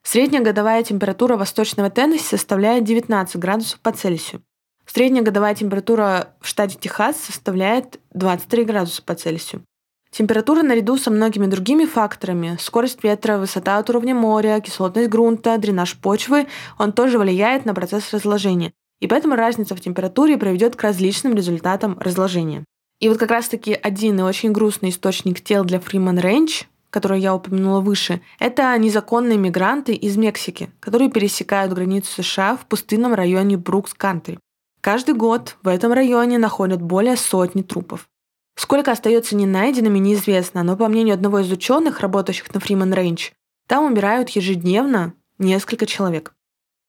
Средняя 0.03 0.43
годовая 0.43 0.83
температура 0.83 1.37
восточного 1.37 1.89
Теннесси 1.89 2.35
составляет 2.35 2.83
19 2.83 3.37
градусов 3.37 3.79
по 3.79 3.93
Цельсию. 3.93 4.43
Средняя 4.85 5.23
годовая 5.23 5.55
температура 5.55 6.33
в 6.39 6.47
штате 6.47 6.77
Техас 6.79 7.17
составляет 7.17 7.99
23 8.13 8.65
градуса 8.65 9.01
по 9.01 9.15
Цельсию. 9.15 9.63
Температура 10.11 10.61
наряду 10.61 10.97
со 10.97 11.09
многими 11.09 11.47
другими 11.47 11.85
факторами– 11.85 12.57
скорость 12.59 13.03
ветра, 13.03 13.39
высота 13.39 13.79
от 13.79 13.89
уровня 13.89 14.13
моря, 14.13 14.59
кислотность 14.59 15.09
грунта, 15.09 15.57
дренаж 15.57 15.97
почвы– 15.97 16.47
он 16.77 16.91
тоже 16.91 17.17
влияет 17.17 17.65
на 17.65 17.73
процесс 17.73 18.13
разложения. 18.13 18.73
И 18.99 19.07
поэтому 19.07 19.35
разница 19.35 19.75
в 19.75 19.81
температуре 19.81 20.37
приведет 20.37 20.75
к 20.75 20.83
различным 20.83 21.35
результатам 21.35 21.97
разложения. 21.99 22.63
И 22.99 23.09
вот 23.09 23.17
как 23.17 23.31
раз-таки 23.31 23.73
один 23.73 24.19
и 24.19 24.23
очень 24.23 24.51
грустный 24.51 24.89
источник 24.89 25.41
тел 25.41 25.65
для 25.65 25.79
Фриман 25.79 26.19
Рейндж, 26.19 26.65
который 26.91 27.19
я 27.19 27.33
упомянула 27.33 27.81
выше, 27.81 28.21
это 28.37 28.77
незаконные 28.77 29.39
мигранты 29.39 29.93
из 29.93 30.15
Мексики, 30.15 30.69
которые 30.79 31.09
пересекают 31.09 31.73
границу 31.73 32.21
США 32.21 32.55
в 32.55 32.67
пустынном 32.67 33.15
районе 33.15 33.57
Брукс-Кантри. 33.57 34.37
Каждый 34.83 35.15
год 35.15 35.55
в 35.63 35.69
этом 35.69 35.93
районе 35.93 36.37
находят 36.37 36.81
более 36.81 37.15
сотни 37.15 37.61
трупов. 37.61 38.09
Сколько 38.57 38.91
остается 38.91 39.33
не 39.33 39.45
найденными, 39.45 39.97
неизвестно, 39.97 40.61
но 40.61 40.75
по 40.75 40.89
мнению 40.89 41.13
одного 41.13 41.39
из 41.39 41.49
ученых, 41.49 42.01
работающих 42.01 42.53
на 42.53 42.59
Фриман 42.59 42.93
Рейндж, 42.93 43.29
там 43.69 43.85
умирают 43.85 44.31
ежедневно 44.31 45.13
несколько 45.39 45.85
человек. 45.85 46.33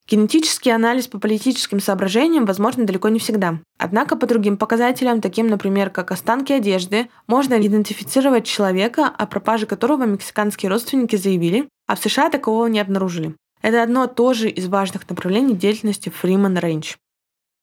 Генетический 0.09 0.75
анализ 0.75 1.07
по 1.07 1.21
политическим 1.21 1.79
соображениям 1.79 2.47
возможно 2.47 2.85
далеко 2.85 3.11
не 3.11 3.21
всегда. 3.21 3.61
Однако 3.79 4.17
по 4.17 4.27
другим 4.27 4.57
показателям, 4.57 5.21
таким, 5.21 5.47
например, 5.47 5.91
как 5.91 6.11
останки 6.11 6.53
одежды, 6.53 7.09
можно 7.29 7.65
идентифицировать 7.65 8.45
человека, 8.45 9.07
о 9.07 9.27
пропаже 9.27 9.67
которого 9.67 10.03
мексиканские 10.03 10.69
родственники 10.69 11.15
заявили, 11.15 11.69
а 11.87 11.95
в 11.95 12.01
США 12.01 12.29
такого 12.29 12.67
не 12.67 12.81
обнаружили. 12.81 13.37
Это 13.63 13.85
одно 13.85 14.09
тоже 14.09 14.51
из 14.51 14.67
важных 14.67 15.09
направлений 15.09 15.55
деятельности 15.55 16.13
Freeman 16.23 16.61
Range. 16.61 16.97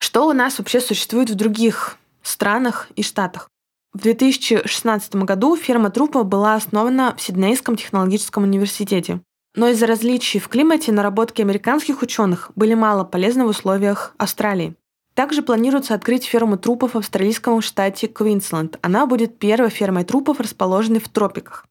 Что 0.03 0.27
у 0.27 0.34
нас 0.34 0.58
вообще 0.58 0.81
существует 0.81 1.29
в 1.29 1.36
других 1.36 1.98
странах 2.24 2.89
и 2.96 3.03
штатах? 3.03 3.48
В 3.93 4.00
2016 4.00 5.15
году 5.17 5.55
ферма 5.55 5.91
трупов 5.91 6.25
была 6.25 6.55
основана 6.55 7.15
в 7.15 7.22
Сиднейском 7.22 7.75
технологическом 7.75 8.43
университете. 8.43 9.22
Но 9.55 9.67
из-за 9.67 9.86
различий 9.86 10.39
в 10.39 10.48
климате 10.48 10.91
наработки 10.91 11.43
американских 11.43 12.01
ученых 12.01 12.51
были 12.55 12.74
мало 12.74 13.03
полезны 13.03 13.46
в 13.46 13.50
условиях 13.50 14.15
Австралии. 14.17 14.75
Также 15.13 15.43
планируется 15.43 15.93
открыть 15.93 16.25
ферму 16.25 16.58
трупов 16.58 16.96
в 16.96 16.98
австралийском 16.98 17.62
штате 17.62 18.08
Квинсленд. 18.08 18.79
Она 18.81 19.05
будет 19.05 19.38
первой 19.38 19.70
фермой 19.70 20.03
трупов, 20.03 20.39
расположенной 20.39 21.00
в 21.00 21.10
тропиках. 21.10 21.67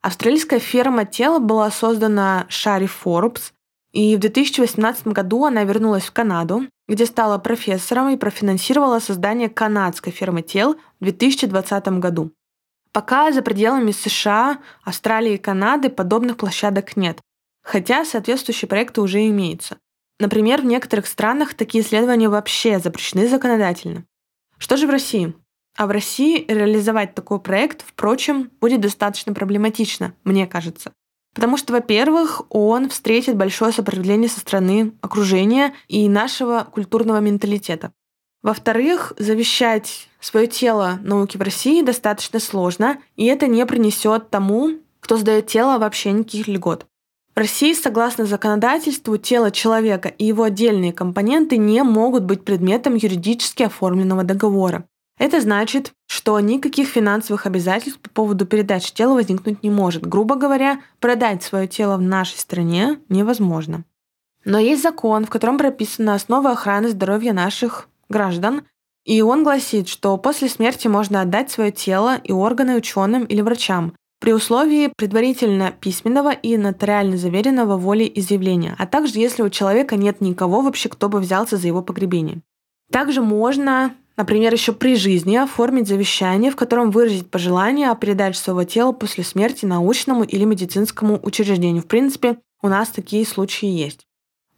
Австралийская 0.00 0.58
ферма 0.58 1.04
тела 1.04 1.38
была 1.38 1.70
создана 1.70 2.46
Шари 2.48 2.86
Форбс, 2.86 3.52
и 3.94 4.16
в 4.16 4.18
2018 4.18 5.06
году 5.06 5.44
она 5.44 5.62
вернулась 5.62 6.02
в 6.02 6.12
Канаду, 6.12 6.66
где 6.88 7.06
стала 7.06 7.38
профессором 7.38 8.08
и 8.08 8.16
профинансировала 8.16 8.98
создание 8.98 9.48
канадской 9.48 10.12
фермы 10.12 10.42
тел 10.42 10.74
в 10.98 11.04
2020 11.04 11.86
году. 12.00 12.32
Пока 12.90 13.30
за 13.30 13.40
пределами 13.40 13.92
США, 13.92 14.58
Австралии 14.82 15.34
и 15.34 15.38
Канады 15.38 15.90
подобных 15.90 16.36
площадок 16.38 16.96
нет, 16.96 17.20
хотя 17.62 18.04
соответствующие 18.04 18.68
проекты 18.68 19.00
уже 19.00 19.24
имеются. 19.28 19.78
Например, 20.18 20.60
в 20.60 20.64
некоторых 20.64 21.06
странах 21.06 21.54
такие 21.54 21.84
исследования 21.84 22.28
вообще 22.28 22.80
запрещены 22.80 23.28
законодательно. 23.28 24.04
Что 24.58 24.76
же 24.76 24.88
в 24.88 24.90
России? 24.90 25.34
А 25.76 25.86
в 25.86 25.90
России 25.90 26.44
реализовать 26.48 27.14
такой 27.14 27.40
проект, 27.40 27.84
впрочем, 27.86 28.50
будет 28.60 28.80
достаточно 28.80 29.34
проблематично, 29.34 30.14
мне 30.24 30.48
кажется. 30.48 30.92
Потому 31.34 31.56
что, 31.56 31.72
во-первых, 31.72 32.42
он 32.48 32.88
встретит 32.88 33.36
большое 33.36 33.72
сопротивление 33.72 34.28
со 34.28 34.40
стороны 34.40 34.92
окружения 35.00 35.74
и 35.88 36.08
нашего 36.08 36.66
культурного 36.70 37.18
менталитета. 37.18 37.92
Во-вторых, 38.42 39.14
завещать 39.18 40.08
свое 40.20 40.46
тело 40.46 40.98
науке 41.02 41.38
в 41.38 41.42
России 41.42 41.82
достаточно 41.82 42.38
сложно, 42.38 42.98
и 43.16 43.24
это 43.24 43.46
не 43.46 43.64
принесет 43.66 44.30
тому, 44.30 44.78
кто 45.00 45.16
сдает 45.16 45.48
тело, 45.48 45.78
вообще 45.78 46.12
никаких 46.12 46.46
льгот. 46.46 46.86
В 47.34 47.38
России, 47.38 47.72
согласно 47.72 48.26
законодательству, 48.26 49.16
тело 49.16 49.50
человека 49.50 50.08
и 50.08 50.26
его 50.26 50.44
отдельные 50.44 50.92
компоненты 50.92 51.56
не 51.56 51.82
могут 51.82 52.22
быть 52.24 52.44
предметом 52.44 52.94
юридически 52.94 53.64
оформленного 53.64 54.22
договора. 54.22 54.84
Это 55.18 55.40
значит, 55.40 55.92
что 56.06 56.38
никаких 56.40 56.88
финансовых 56.88 57.46
обязательств 57.46 58.00
по 58.00 58.10
поводу 58.10 58.46
передачи 58.46 58.92
тела 58.92 59.14
возникнуть 59.14 59.62
не 59.62 59.70
может. 59.70 60.06
Грубо 60.06 60.34
говоря, 60.34 60.80
продать 60.98 61.42
свое 61.42 61.68
тело 61.68 61.96
в 61.96 62.02
нашей 62.02 62.38
стране 62.38 62.98
невозможно. 63.08 63.84
Но 64.44 64.58
есть 64.58 64.82
закон, 64.82 65.24
в 65.24 65.30
котором 65.30 65.56
прописана 65.56 66.14
основа 66.14 66.50
охраны 66.50 66.88
здоровья 66.88 67.32
наших 67.32 67.88
граждан, 68.08 68.62
и 69.04 69.22
он 69.22 69.44
гласит, 69.44 69.88
что 69.88 70.16
после 70.16 70.48
смерти 70.48 70.88
можно 70.88 71.20
отдать 71.20 71.50
свое 71.50 71.70
тело 71.70 72.16
и 72.22 72.32
органы 72.32 72.76
ученым 72.76 73.24
или 73.24 73.40
врачам, 73.40 73.94
при 74.20 74.32
условии 74.32 74.90
предварительно 74.96 75.70
письменного 75.70 76.32
и 76.32 76.56
нотариально 76.56 77.18
заверенного 77.18 77.76
волей 77.76 78.10
изъявления, 78.14 78.74
а 78.78 78.86
также 78.86 79.18
если 79.18 79.42
у 79.42 79.50
человека 79.50 79.96
нет 79.96 80.20
никого 80.22 80.62
вообще, 80.62 80.88
кто 80.88 81.08
бы 81.08 81.20
взялся 81.20 81.56
за 81.58 81.66
его 81.66 81.82
погребение. 81.82 82.40
Также 82.90 83.20
можно, 83.20 83.94
например, 84.16 84.52
еще 84.52 84.72
при 84.72 84.96
жизни 84.96 85.36
оформить 85.36 85.88
завещание, 85.88 86.50
в 86.50 86.56
котором 86.56 86.90
выразить 86.90 87.30
пожелание 87.30 87.90
о 87.90 87.96
передаче 87.96 88.38
своего 88.38 88.64
тела 88.64 88.92
после 88.92 89.24
смерти 89.24 89.64
научному 89.64 90.24
или 90.24 90.44
медицинскому 90.44 91.18
учреждению. 91.22 91.82
В 91.82 91.86
принципе, 91.86 92.38
у 92.62 92.68
нас 92.68 92.88
такие 92.88 93.26
случаи 93.26 93.68
есть. 93.68 94.06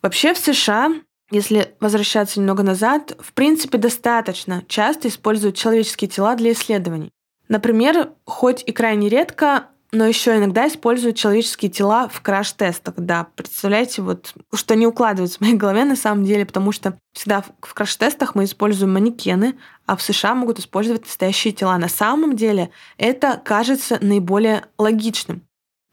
Вообще 0.02 0.34
в 0.34 0.38
США, 0.38 0.92
если 1.30 1.74
возвращаться 1.80 2.38
немного 2.38 2.62
назад, 2.62 3.16
в 3.18 3.32
принципе 3.32 3.78
достаточно 3.78 4.62
часто 4.68 5.08
используют 5.08 5.56
человеческие 5.56 6.08
тела 6.08 6.36
для 6.36 6.52
исследований. 6.52 7.10
Например, 7.48 8.10
хоть 8.24 8.62
и 8.66 8.72
крайне 8.72 9.08
редко, 9.08 9.68
но 9.96 10.06
еще 10.06 10.36
иногда 10.36 10.68
используют 10.68 11.16
человеческие 11.16 11.70
тела 11.70 12.08
в 12.08 12.20
краш-тестах. 12.20 12.94
Да, 12.98 13.28
представляете, 13.34 14.02
вот 14.02 14.34
что 14.54 14.76
не 14.76 14.86
укладывается 14.86 15.38
в 15.38 15.40
моей 15.40 15.54
голове 15.54 15.84
на 15.84 15.96
самом 15.96 16.24
деле, 16.24 16.44
потому 16.44 16.70
что 16.70 16.98
всегда 17.14 17.42
в 17.62 17.72
краш-тестах 17.72 18.34
мы 18.34 18.44
используем 18.44 18.92
манекены, 18.92 19.56
а 19.86 19.96
в 19.96 20.02
США 20.02 20.34
могут 20.34 20.58
использовать 20.58 21.04
настоящие 21.04 21.54
тела. 21.54 21.78
На 21.78 21.88
самом 21.88 22.36
деле 22.36 22.70
это 22.98 23.40
кажется 23.42 23.98
наиболее 24.02 24.66
логичным, 24.76 25.42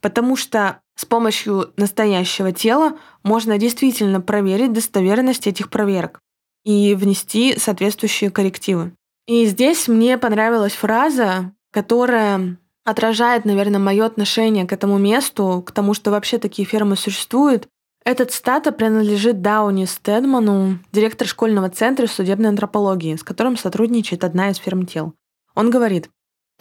потому 0.02 0.36
что 0.36 0.80
с 0.96 1.06
помощью 1.06 1.72
настоящего 1.78 2.52
тела 2.52 2.98
можно 3.22 3.56
действительно 3.56 4.20
проверить 4.20 4.72
достоверность 4.72 5.46
этих 5.46 5.70
проверок 5.70 6.20
и 6.64 6.94
внести 6.94 7.58
соответствующие 7.58 8.30
коррективы. 8.30 8.92
И 9.26 9.46
здесь 9.46 9.88
мне 9.88 10.18
понравилась 10.18 10.74
фраза, 10.74 11.52
которая 11.70 12.58
отражает, 12.84 13.44
наверное, 13.44 13.80
мое 13.80 14.04
отношение 14.04 14.66
к 14.66 14.72
этому 14.72 14.98
месту, 14.98 15.64
к 15.66 15.72
тому, 15.72 15.94
что 15.94 16.10
вообще 16.10 16.38
такие 16.38 16.66
фермы 16.66 16.96
существуют. 16.96 17.66
Этот 18.04 18.32
стата 18.32 18.70
принадлежит 18.70 19.40
Дауни 19.40 19.86
Стедману, 19.86 20.78
директор 20.92 21.26
школьного 21.26 21.70
центра 21.70 22.06
судебной 22.06 22.50
антропологии, 22.50 23.16
с 23.16 23.22
которым 23.22 23.56
сотрудничает 23.56 24.24
одна 24.24 24.50
из 24.50 24.58
ферм 24.58 24.84
тел. 24.84 25.14
Он 25.54 25.70
говорит, 25.70 26.10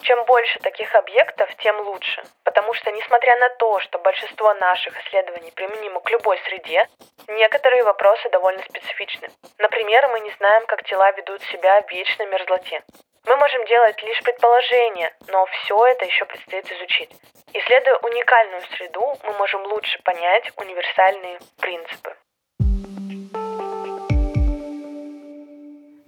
чем 0.01 0.25
больше 0.25 0.59
таких 0.59 0.93
объектов, 0.95 1.49
тем 1.57 1.79
лучше. 1.81 2.23
Потому 2.43 2.73
что, 2.73 2.91
несмотря 2.91 3.37
на 3.37 3.49
то, 3.49 3.79
что 3.79 3.99
большинство 3.99 4.53
наших 4.55 4.93
исследований 5.05 5.51
применимо 5.51 6.01
к 6.01 6.09
любой 6.09 6.37
среде, 6.45 6.87
некоторые 7.27 7.83
вопросы 7.83 8.29
довольно 8.31 8.61
специфичны. 8.63 9.29
Например, 9.59 10.07
мы 10.09 10.19
не 10.21 10.31
знаем, 10.37 10.65
как 10.67 10.83
тела 10.83 11.11
ведут 11.11 11.41
себя 11.43 11.81
в 11.81 11.91
вечной 11.91 12.25
мерзлоте. 12.27 12.83
Мы 13.25 13.37
можем 13.37 13.65
делать 13.67 13.95
лишь 14.03 14.21
предположения, 14.21 15.15
но 15.31 15.45
все 15.45 15.85
это 15.87 16.03
еще 16.05 16.25
предстоит 16.25 16.65
изучить. 16.65 17.09
Исследуя 17.53 17.97
уникальную 18.03 18.61
среду, 18.75 19.17
мы 19.23 19.33
можем 19.37 19.61
лучше 19.63 19.97
понять 20.03 20.51
универсальные 20.57 21.39
принципы. 21.57 22.15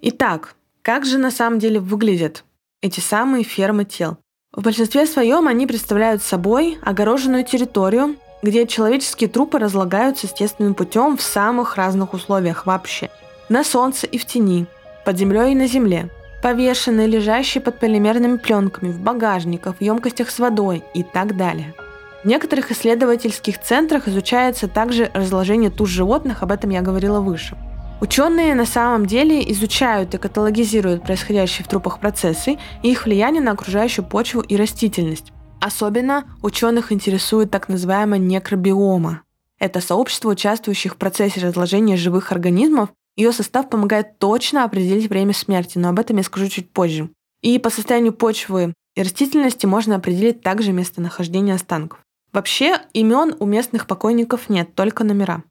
Итак, 0.02 0.54
как 0.82 1.06
же 1.06 1.16
на 1.16 1.30
самом 1.30 1.58
деле 1.58 1.80
выглядят 1.80 2.44
эти 2.82 3.00
самые 3.00 3.44
фермы 3.44 3.86
тел. 3.86 4.18
В 4.52 4.62
большинстве 4.62 5.06
своем 5.06 5.48
они 5.48 5.66
представляют 5.66 6.22
собой 6.22 6.78
огороженную 6.84 7.44
территорию, 7.44 8.16
где 8.42 8.66
человеческие 8.66 9.30
трупы 9.30 9.58
разлагаются 9.58 10.26
естественным 10.26 10.74
путем 10.74 11.16
в 11.16 11.22
самых 11.22 11.76
разных 11.76 12.12
условиях 12.12 12.66
вообще. 12.66 13.10
На 13.48 13.64
солнце 13.64 14.06
и 14.06 14.18
в 14.18 14.26
тени, 14.26 14.66
под 15.04 15.16
землей 15.16 15.52
и 15.52 15.56
на 15.56 15.66
земле, 15.66 16.10
повешенные, 16.46 17.08
лежащие 17.08 17.60
под 17.60 17.80
полимерными 17.80 18.36
пленками, 18.36 18.92
в 18.92 19.00
багажниках, 19.00 19.78
в 19.78 19.80
емкостях 19.80 20.30
с 20.30 20.38
водой 20.38 20.84
и 20.94 21.02
так 21.02 21.36
далее. 21.36 21.74
В 22.22 22.28
некоторых 22.28 22.70
исследовательских 22.70 23.60
центрах 23.60 24.06
изучается 24.06 24.68
также 24.68 25.10
разложение 25.12 25.70
туш 25.70 25.90
животных, 25.90 26.44
об 26.44 26.52
этом 26.52 26.70
я 26.70 26.82
говорила 26.82 27.18
выше– 27.20 27.56
Ученые 28.00 28.54
на 28.54 28.66
самом 28.66 29.06
деле 29.06 29.50
изучают 29.52 30.14
и 30.14 30.18
каталогизируют 30.18 31.02
происходящие 31.02 31.64
в 31.64 31.68
трупах 31.68 31.98
процессы 31.98 32.58
и 32.82 32.92
их 32.92 33.06
влияние 33.06 33.42
на 33.42 33.52
окружающую 33.52 34.04
почву 34.04 34.42
и 34.42 34.54
растительность. 34.54 35.32
Особенно 35.62 36.24
ученых 36.42 36.92
интересует 36.92 37.50
так 37.50 37.70
называемая 37.70 38.20
некробиома. 38.20 39.22
Это 39.58 39.80
сообщество 39.80 40.28
участвующих 40.28 40.94
в 40.94 40.96
процессе 40.98 41.40
разложения 41.40 41.96
живых 41.96 42.32
организмов. 42.32 42.90
Ее 43.16 43.32
состав 43.32 43.70
помогает 43.70 44.18
точно 44.18 44.64
определить 44.64 45.08
время 45.08 45.32
смерти, 45.32 45.78
но 45.78 45.88
об 45.88 45.98
этом 45.98 46.18
я 46.18 46.22
скажу 46.22 46.48
чуть 46.48 46.70
позже. 46.70 47.10
И 47.42 47.58
по 47.58 47.70
состоянию 47.70 48.12
почвы 48.12 48.74
и 48.94 49.02
растительности 49.02 49.66
можно 49.66 49.96
определить 49.96 50.42
также 50.42 50.72
местонахождение 50.72 51.54
останков. 51.54 52.00
Вообще 52.32 52.80
имен 52.92 53.34
у 53.38 53.46
местных 53.46 53.86
покойников 53.86 54.50
нет, 54.50 54.74
только 54.74 55.04
номера. 55.04 55.42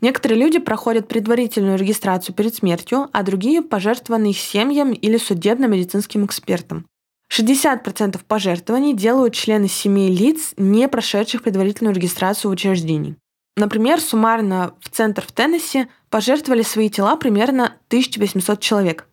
Некоторые 0.00 0.40
люди 0.40 0.58
проходят 0.58 1.06
предварительную 1.06 1.78
регистрацию 1.78 2.34
перед 2.34 2.54
смертью, 2.56 3.08
а 3.12 3.22
другие 3.22 3.62
пожертвованы 3.62 4.30
их 4.30 4.38
семьям 4.38 4.92
или 4.92 5.16
судебно-медицинским 5.16 6.26
экспертам. 6.26 6.86
60% 7.32 8.20
пожертвований 8.26 8.94
делают 8.94 9.34
члены 9.34 9.68
семей 9.68 10.10
лиц, 10.14 10.54
не 10.56 10.88
прошедших 10.88 11.44
предварительную 11.44 11.94
регистрацию 11.94 12.50
в 12.50 12.54
учреждении. 12.54 13.16
Например, 13.56 14.00
суммарно 14.00 14.74
в 14.80 14.88
центр 14.88 15.24
в 15.24 15.30
Теннесси 15.30 15.86
пожертвовали 16.12 16.62
свои 16.62 16.90
тела 16.90 17.16
примерно 17.16 17.78
1800 17.88 18.60
человек. 18.60 19.08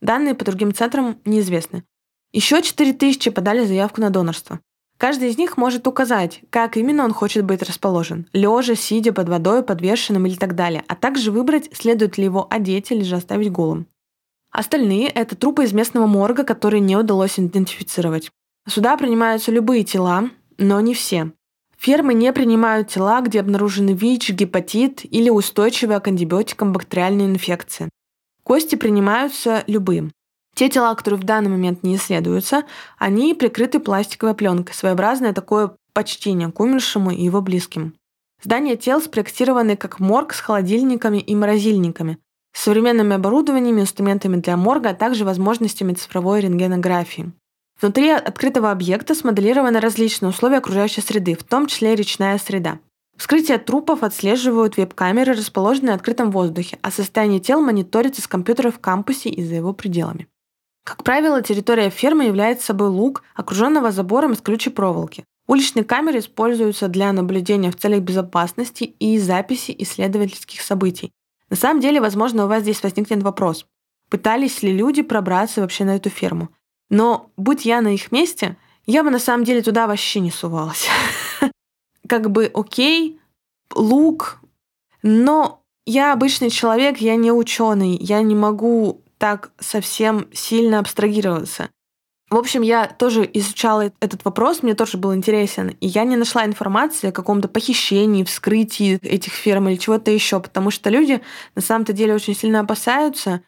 Данные 0.00 0.34
по 0.34 0.44
другим 0.44 0.74
центрам 0.74 1.20
неизвестны. 1.24 1.84
Еще 2.32 2.60
4000 2.60 3.30
подали 3.30 3.64
заявку 3.64 4.00
на 4.00 4.10
донорство. 4.10 4.58
Каждый 4.98 5.30
из 5.30 5.38
них 5.38 5.56
может 5.56 5.86
указать, 5.86 6.40
как 6.50 6.76
именно 6.76 7.04
он 7.04 7.12
хочет 7.12 7.44
быть 7.44 7.62
расположен. 7.62 8.26
Лежа, 8.32 8.74
сидя 8.74 9.12
под 9.12 9.28
водой, 9.28 9.62
подвешенным 9.62 10.26
или 10.26 10.34
так 10.34 10.56
далее. 10.56 10.82
А 10.88 10.96
также 10.96 11.30
выбрать, 11.30 11.70
следует 11.76 12.18
ли 12.18 12.24
его 12.24 12.48
одеть 12.50 12.90
или 12.90 13.04
же 13.04 13.16
оставить 13.16 13.52
голым. 13.52 13.86
Остальные– 14.50 15.08
это 15.14 15.36
трупы 15.36 15.64
из 15.64 15.72
местного 15.72 16.06
морга, 16.06 16.42
которые 16.42 16.80
не 16.80 16.96
удалось 16.96 17.38
идентифицировать. 17.38 18.30
Сюда 18.68 18.96
принимаются 18.96 19.52
любые 19.52 19.84
тела, 19.84 20.28
но 20.58 20.80
не 20.80 20.94
все. 20.94 21.32
Фермы 21.82 22.14
не 22.14 22.32
принимают 22.32 22.90
тела, 22.90 23.20
где 23.22 23.40
обнаружены 23.40 23.90
ВИЧ, 23.90 24.30
гепатит 24.30 25.00
или 25.04 25.28
устойчивая 25.28 25.98
к 25.98 26.06
антибиотикам 26.06 26.72
бактериальная 26.72 27.26
инфекция. 27.26 27.90
Кости 28.44 28.76
принимаются 28.76 29.64
любым. 29.66 30.12
Те 30.54 30.68
тела, 30.68 30.94
которые 30.94 31.18
в 31.18 31.24
данный 31.24 31.50
момент 31.50 31.82
не 31.82 31.96
исследуются, 31.96 32.62
они 32.98 33.34
прикрыты 33.34 33.80
пластиковой 33.80 34.34
пленкой, 34.34 34.76
своеобразное 34.76 35.32
такое 35.32 35.72
почтение 35.92 36.52
к 36.52 36.60
умершему 36.60 37.10
и 37.10 37.24
его 37.24 37.40
близким. 37.40 37.94
Здания 38.40 38.76
тел 38.76 39.00
спроектированы 39.00 39.76
как 39.76 39.98
морг 39.98 40.34
с 40.34 40.40
холодильниками 40.40 41.18
и 41.18 41.34
морозильниками, 41.34 42.18
с 42.52 42.62
современными 42.62 43.16
оборудованиями, 43.16 43.80
инструментами 43.80 44.36
для 44.36 44.56
морга, 44.56 44.90
а 44.90 44.94
также 44.94 45.24
возможностями 45.24 45.94
цифровой 45.94 46.42
рентгенографии. 46.42 47.32
Внутри 47.80 48.10
открытого 48.10 48.70
объекта 48.70 49.14
смоделированы 49.14 49.80
различные 49.80 50.30
условия 50.30 50.58
окружающей 50.58 51.00
среды, 51.00 51.34
в 51.34 51.44
том 51.44 51.66
числе 51.66 51.94
речная 51.94 52.38
среда. 52.38 52.78
Вскрытие 53.16 53.58
трупов 53.58 54.02
отслеживают 54.02 54.76
веб-камеры, 54.76 55.34
расположенные 55.34 55.92
в 55.92 55.96
открытом 55.96 56.30
воздухе, 56.30 56.78
а 56.82 56.90
состояние 56.90 57.40
тел 57.40 57.60
мониторится 57.60 58.22
с 58.22 58.26
компьютера 58.26 58.70
в 58.70 58.78
кампусе 58.78 59.28
и 59.28 59.44
за 59.44 59.56
его 59.56 59.72
пределами. 59.72 60.28
Как 60.84 61.04
правило, 61.04 61.42
территория 61.42 61.90
фермы 61.90 62.24
является 62.24 62.66
собой 62.66 62.88
луг, 62.88 63.22
окруженного 63.34 63.92
забором 63.92 64.32
из 64.32 64.40
колючей 64.40 64.70
проволоки. 64.70 65.24
Уличные 65.46 65.84
камеры 65.84 66.18
используются 66.18 66.88
для 66.88 67.12
наблюдения 67.12 67.70
в 67.70 67.76
целях 67.76 68.00
безопасности 68.00 68.84
и 68.84 69.18
записи 69.18 69.74
исследовательских 69.78 70.60
событий. 70.60 71.12
На 71.50 71.56
самом 71.56 71.80
деле, 71.80 72.00
возможно, 72.00 72.44
у 72.44 72.48
вас 72.48 72.62
здесь 72.62 72.82
возникнет 72.82 73.22
вопрос. 73.22 73.66
Пытались 74.08 74.62
ли 74.62 74.72
люди 74.72 75.02
пробраться 75.02 75.60
вообще 75.60 75.84
на 75.84 75.96
эту 75.96 76.10
ферму? 76.10 76.48
Но 76.92 77.30
будь 77.38 77.64
я 77.64 77.80
на 77.80 77.94
их 77.94 78.12
месте, 78.12 78.58
я 78.84 79.02
бы 79.02 79.08
на 79.08 79.18
самом 79.18 79.44
деле 79.44 79.62
туда 79.62 79.86
вообще 79.86 80.20
не 80.20 80.30
сувалась. 80.30 80.86
Как 82.06 82.30
бы 82.30 82.50
окей, 82.52 83.18
лук, 83.74 84.40
но 85.02 85.62
я 85.86 86.12
обычный 86.12 86.50
человек, 86.50 86.98
я 86.98 87.16
не 87.16 87.32
ученый, 87.32 87.96
я 87.96 88.20
не 88.20 88.34
могу 88.34 89.00
так 89.16 89.52
совсем 89.58 90.28
сильно 90.34 90.80
абстрагироваться. 90.80 91.70
В 92.28 92.36
общем, 92.36 92.60
я 92.60 92.86
тоже 92.86 93.28
изучала 93.32 93.90
этот 94.00 94.22
вопрос, 94.26 94.62
мне 94.62 94.74
тоже 94.74 94.98
был 94.98 95.14
интересен, 95.14 95.68
и 95.80 95.86
я 95.86 96.04
не 96.04 96.16
нашла 96.16 96.44
информации 96.44 97.08
о 97.08 97.12
каком-то 97.12 97.48
похищении, 97.48 98.24
вскрытии 98.24 98.98
этих 99.02 99.32
ферм 99.32 99.70
или 99.70 99.76
чего-то 99.76 100.10
еще, 100.10 100.40
потому 100.40 100.70
что 100.70 100.90
люди 100.90 101.22
на 101.54 101.62
самом-то 101.62 101.94
деле 101.94 102.14
очень 102.14 102.36
сильно 102.36 102.60
опасаются. 102.60 103.40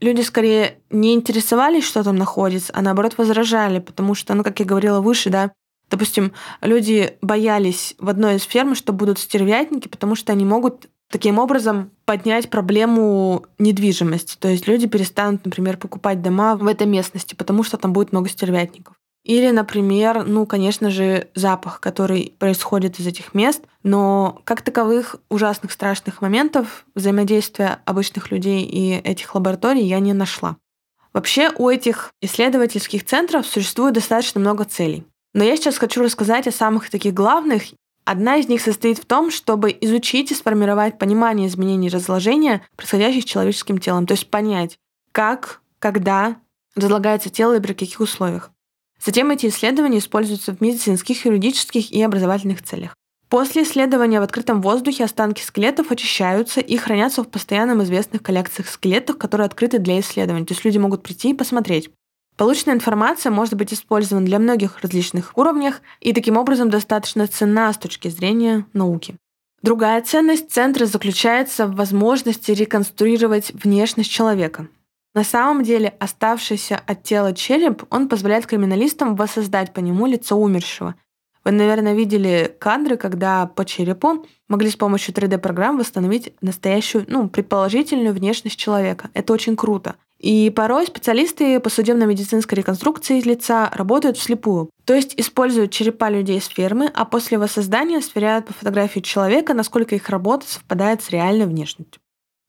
Люди 0.00 0.20
скорее 0.20 0.78
не 0.90 1.14
интересовались, 1.14 1.84
что 1.84 2.04
там 2.04 2.16
находится, 2.16 2.72
а 2.74 2.82
наоборот 2.82 3.18
возражали, 3.18 3.80
потому 3.80 4.14
что, 4.14 4.34
ну, 4.34 4.44
как 4.44 4.60
я 4.60 4.66
говорила 4.66 5.00
выше, 5.00 5.30
да, 5.30 5.52
допустим, 5.90 6.32
люди 6.60 7.16
боялись 7.20 7.94
в 7.98 8.08
одной 8.08 8.36
из 8.36 8.42
ферм, 8.42 8.74
что 8.74 8.92
будут 8.92 9.18
стервятники, 9.18 9.88
потому 9.88 10.14
что 10.14 10.32
они 10.32 10.44
могут 10.44 10.88
таким 11.10 11.38
образом 11.38 11.90
поднять 12.04 12.50
проблему 12.50 13.46
недвижимости. 13.58 14.36
То 14.38 14.48
есть 14.48 14.68
люди 14.68 14.86
перестанут, 14.86 15.44
например, 15.44 15.78
покупать 15.78 16.22
дома 16.22 16.56
в 16.56 16.66
этой 16.66 16.86
местности, 16.86 17.34
потому 17.34 17.62
что 17.62 17.76
там 17.76 17.92
будет 17.92 18.12
много 18.12 18.28
стервятников. 18.28 18.97
Или, 19.24 19.50
например, 19.50 20.24
ну, 20.24 20.46
конечно 20.46 20.90
же, 20.90 21.28
запах, 21.34 21.80
который 21.80 22.34
происходит 22.38 22.98
из 22.98 23.06
этих 23.06 23.34
мест, 23.34 23.62
но 23.82 24.40
как 24.44 24.62
таковых 24.62 25.16
ужасных, 25.28 25.72
страшных 25.72 26.22
моментов 26.22 26.86
взаимодействия 26.94 27.80
обычных 27.84 28.30
людей 28.30 28.62
и 28.62 28.94
этих 28.94 29.34
лабораторий 29.34 29.84
я 29.84 30.00
не 30.00 30.14
нашла. 30.14 30.56
Вообще 31.12 31.50
у 31.56 31.68
этих 31.68 32.12
исследовательских 32.20 33.04
центров 33.04 33.46
существует 33.46 33.94
достаточно 33.94 34.40
много 34.40 34.64
целей. 34.64 35.04
Но 35.34 35.44
я 35.44 35.56
сейчас 35.56 35.78
хочу 35.78 36.02
рассказать 36.02 36.46
о 36.46 36.52
самых 36.52 36.90
таких 36.90 37.14
главных. 37.14 37.64
Одна 38.04 38.36
из 38.36 38.48
них 38.48 38.62
состоит 38.62 38.98
в 38.98 39.04
том, 39.04 39.30
чтобы 39.30 39.76
изучить 39.80 40.30
и 40.30 40.34
сформировать 40.34 40.98
понимание 40.98 41.48
изменений 41.48 41.90
разложения, 41.90 42.62
происходящих 42.76 43.24
с 43.24 43.26
человеческим 43.26 43.78
телом. 43.78 44.06
То 44.06 44.12
есть 44.12 44.30
понять, 44.30 44.78
как, 45.12 45.60
когда 45.78 46.36
разлагается 46.74 47.28
тело 47.28 47.56
и 47.56 47.60
при 47.60 47.74
каких 47.74 48.00
условиях. 48.00 48.50
Затем 49.04 49.30
эти 49.30 49.46
исследования 49.46 49.98
используются 49.98 50.54
в 50.54 50.60
медицинских, 50.60 51.24
юридических 51.24 51.90
и 51.92 52.02
образовательных 52.02 52.62
целях. 52.62 52.94
После 53.28 53.62
исследования 53.62 54.20
в 54.20 54.22
открытом 54.22 54.62
воздухе 54.62 55.04
останки 55.04 55.42
скелетов 55.42 55.90
очищаются 55.90 56.60
и 56.60 56.76
хранятся 56.78 57.22
в 57.22 57.28
постоянном 57.28 57.82
известных 57.82 58.22
коллекциях 58.22 58.68
скелетов, 58.68 59.18
которые 59.18 59.44
открыты 59.44 59.78
для 59.78 60.00
исследований. 60.00 60.46
То 60.46 60.54
есть 60.54 60.64
люди 60.64 60.78
могут 60.78 61.02
прийти 61.02 61.30
и 61.30 61.34
посмотреть. 61.34 61.90
Полученная 62.38 62.76
информация 62.76 63.30
может 63.30 63.54
быть 63.54 63.74
использована 63.74 64.24
для 64.24 64.38
многих 64.38 64.80
различных 64.80 65.36
уровнях 65.36 65.82
и 66.00 66.12
таким 66.12 66.36
образом 66.36 66.70
достаточно 66.70 67.26
ценна 67.26 67.72
с 67.72 67.76
точки 67.76 68.08
зрения 68.08 68.64
науки. 68.72 69.16
Другая 69.60 70.00
ценность 70.02 70.50
центра 70.50 70.86
заключается 70.86 71.66
в 71.66 71.74
возможности 71.74 72.52
реконструировать 72.52 73.50
внешность 73.52 74.10
человека. 74.10 74.68
На 75.14 75.24
самом 75.24 75.62
деле 75.62 75.94
оставшийся 75.98 76.80
от 76.86 77.02
тела 77.02 77.32
череп, 77.32 77.84
он 77.90 78.08
позволяет 78.08 78.46
криминалистам 78.46 79.16
воссоздать 79.16 79.72
по 79.72 79.80
нему 79.80 80.06
лицо 80.06 80.36
умершего. 80.36 80.94
Вы, 81.44 81.52
наверное, 81.52 81.94
видели 81.94 82.54
кадры, 82.58 82.96
когда 82.96 83.46
по 83.46 83.64
черепу 83.64 84.26
могли 84.48 84.70
с 84.70 84.76
помощью 84.76 85.14
3D-программ 85.14 85.78
восстановить 85.78 86.34
настоящую, 86.42 87.06
ну, 87.08 87.28
предположительную 87.28 88.12
внешность 88.12 88.58
человека. 88.58 89.08
Это 89.14 89.32
очень 89.32 89.56
круто. 89.56 89.96
И 90.18 90.50
порой 90.50 90.86
специалисты 90.86 91.60
по 91.60 91.70
судебно-медицинской 91.70 92.58
реконструкции 92.58 93.20
лица 93.20 93.70
работают 93.72 94.18
вслепую. 94.18 94.68
То 94.84 94.94
есть 94.94 95.14
используют 95.16 95.70
черепа 95.70 96.10
людей 96.10 96.40
с 96.40 96.48
фермы, 96.48 96.90
а 96.92 97.04
после 97.04 97.38
воссоздания 97.38 98.00
сверяют 98.00 98.46
по 98.46 98.52
фотографии 98.52 99.00
человека, 99.00 99.54
насколько 99.54 99.94
их 99.94 100.08
работа 100.08 100.46
совпадает 100.46 101.02
с 101.02 101.10
реальной 101.10 101.46
внешностью. 101.46 102.02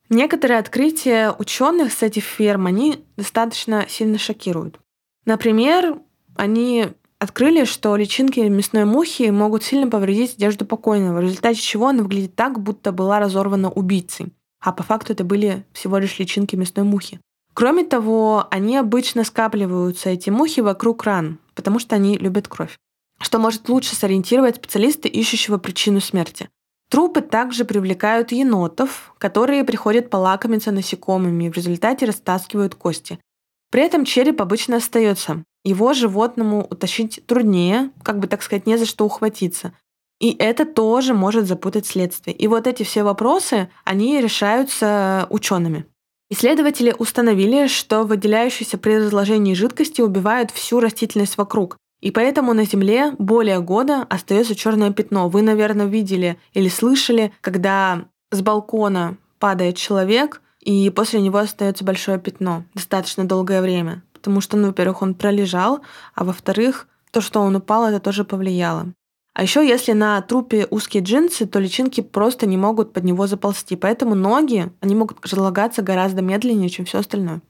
Некоторые 0.09 0.59
открытия 0.59 1.33
ученых 1.37 1.93
с 1.93 2.01
этих 2.01 2.23
ферм, 2.23 2.65
они 2.65 3.05
достаточно 3.15 3.85
сильно 3.87 4.17
шокируют. 4.17 4.79
Например, 5.25 5.99
они 6.35 6.87
открыли, 7.19 7.65
что 7.65 7.95
личинки 7.95 8.39
мясной 8.39 8.85
мухи 8.85 9.29
могут 9.29 9.63
сильно 9.63 9.87
повредить 9.87 10.35
одежду 10.35 10.65
покойного, 10.65 11.19
в 11.19 11.21
результате 11.21 11.61
чего 11.61 11.87
она 11.87 12.01
выглядит 12.01 12.35
так, 12.35 12.59
будто 12.59 12.91
была 12.91 13.19
разорвана 13.19 13.69
убийцей. 13.69 14.33
А 14.61 14.71
по 14.71 14.83
факту 14.83 15.13
это 15.13 15.23
были 15.23 15.65
всего 15.73 15.97
лишь 15.99 16.17
личинки 16.17 16.55
мясной 16.55 16.85
мухи. 16.85 17.19
Кроме 17.53 17.83
того, 17.83 18.47
они 18.51 18.77
обычно 18.77 19.23
скапливаются, 19.23 20.09
эти 20.09 20.29
мухи, 20.29 20.61
вокруг 20.61 21.03
ран, 21.03 21.39
потому 21.55 21.77
что 21.79 21.95
они 21.95 22.17
любят 22.17 22.47
кровь 22.47 22.77
что 23.21 23.39
может 23.39 23.69
лучше 23.69 23.95
сориентировать 23.95 24.57
специалиста, 24.57 25.07
ищущего 25.07 25.57
причину 25.57 25.99
смерти. 25.99 26.49
Трупы 26.89 27.21
также 27.21 27.65
привлекают 27.65 28.31
енотов, 28.31 29.13
которые 29.19 29.63
приходят 29.63 30.09
полакомиться 30.09 30.71
насекомыми 30.71 31.45
и 31.45 31.49
в 31.49 31.53
результате 31.55 32.05
растаскивают 32.05 32.73
кости. 32.73 33.19
При 33.71 33.83
этом 33.83 34.05
череп 34.05 34.41
обычно 34.41 34.77
остается. 34.77 35.43
Его 35.63 35.93
животному 35.93 36.65
утащить 36.67 37.21
труднее, 37.27 37.91
как 38.01 38.19
бы 38.19 38.27
так 38.27 38.41
сказать, 38.41 38.65
не 38.65 38.77
за 38.77 38.85
что 38.85 39.05
ухватиться. 39.05 39.73
И 40.19 40.35
это 40.37 40.65
тоже 40.65 41.13
может 41.13 41.45
запутать 41.47 41.85
следствие. 41.85 42.35
И 42.35 42.47
вот 42.47 42.65
эти 42.65 42.83
все 42.83 43.03
вопросы, 43.03 43.69
они 43.85 44.19
решаются 44.19 45.27
учеными. 45.29 45.85
Исследователи 46.31 46.93
установили, 46.97 47.67
что 47.67 48.03
выделяющиеся 48.03 48.77
при 48.77 48.97
разложении 48.97 49.53
жидкости 49.53 50.01
убивают 50.01 50.51
всю 50.51 50.79
растительность 50.79 51.37
вокруг, 51.37 51.77
и 52.01 52.11
поэтому 52.11 52.53
на 52.53 52.65
Земле 52.65 53.13
более 53.17 53.59
года 53.59 54.05
остается 54.09 54.55
черное 54.55 54.91
пятно. 54.91 55.27
Вы, 55.27 55.41
наверное, 55.41 55.85
видели 55.85 56.37
или 56.53 56.69
слышали, 56.69 57.33
когда 57.41 58.05
с 58.31 58.41
балкона 58.41 59.17
падает 59.39 59.75
человек, 59.75 60.41
и 60.61 60.89
после 60.89 61.21
него 61.21 61.37
остается 61.37 61.83
большое 61.83 62.19
пятно 62.19 62.63
достаточно 62.73 63.25
долгое 63.25 63.61
время. 63.61 64.03
Потому 64.13 64.41
что, 64.41 64.57
ну, 64.57 64.67
во-первых, 64.67 65.01
он 65.01 65.13
пролежал, 65.13 65.81
а 66.13 66.23
во-вторых, 66.23 66.87
то, 67.11 67.21
что 67.21 67.41
он 67.41 67.55
упал, 67.55 67.87
это 67.87 67.99
тоже 67.99 68.23
повлияло. 68.23 68.87
А 69.33 69.43
еще 69.43 69.65
если 69.65 69.93
на 69.93 70.21
трупе 70.21 70.67
узкие 70.69 71.01
джинсы, 71.01 71.45
то 71.45 71.59
личинки 71.59 72.01
просто 72.01 72.45
не 72.45 72.57
могут 72.57 72.91
под 72.91 73.05
него 73.05 73.25
заползти. 73.25 73.77
Поэтому 73.77 74.15
ноги, 74.15 74.69
они 74.81 74.95
могут 74.95 75.25
разлагаться 75.25 75.81
гораздо 75.81 76.21
медленнее, 76.21 76.69
чем 76.69 76.85
все 76.85 76.99
остальное. 76.99 77.41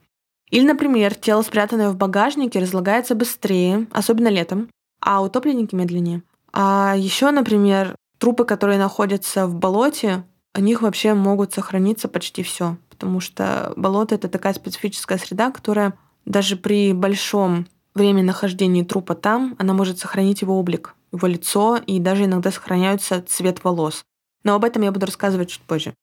Или, 0.52 0.66
например, 0.66 1.16
тело, 1.16 1.42
спрятанное 1.42 1.90
в 1.90 1.96
багажнике, 1.96 2.60
разлагается 2.60 3.16
быстрее, 3.16 3.88
особенно 3.92 4.30
летом, 4.30 4.70
а 5.00 5.22
утопленники 5.22 5.76
медленнее. 5.76 6.24
А 6.52 6.96
еще, 6.98 7.30
например, 7.32 7.96
трупы, 8.18 8.46
которые 8.46 8.80
находятся 8.80 9.46
в 9.48 9.56
болоте, 9.56 10.24
о 10.54 10.62
них 10.62 10.82
вообще 10.82 11.14
могут 11.14 11.54
сохраниться 11.54 12.08
почти 12.08 12.42
все, 12.42 12.78
потому 12.90 13.20
что 13.20 13.74
болото 13.76 14.16
это 14.16 14.28
такая 14.28 14.54
специфическая 14.54 15.18
среда, 15.18 15.52
которая 15.52 15.94
даже 16.26 16.56
при 16.56 16.94
большом 16.94 17.68
времени 17.94 18.24
нахождения 18.24 18.84
трупа 18.84 19.16
там, 19.16 19.56
она 19.60 19.74
может 19.74 20.00
сохранить 20.00 20.42
его 20.42 20.60
облик, 20.60 20.96
его 21.12 21.28
лицо 21.28 21.78
и 21.78 22.00
даже 22.00 22.26
иногда 22.26 22.52
сохраняется 22.52 23.24
цвет 23.28 23.64
волос. 23.64 24.04
Но 24.44 24.56
об 24.56 24.64
этом 24.64 24.82
я 24.82 24.92
буду 24.92 25.06
рассказывать 25.06 25.50
чуть 25.50 25.62
позже. 25.62 25.94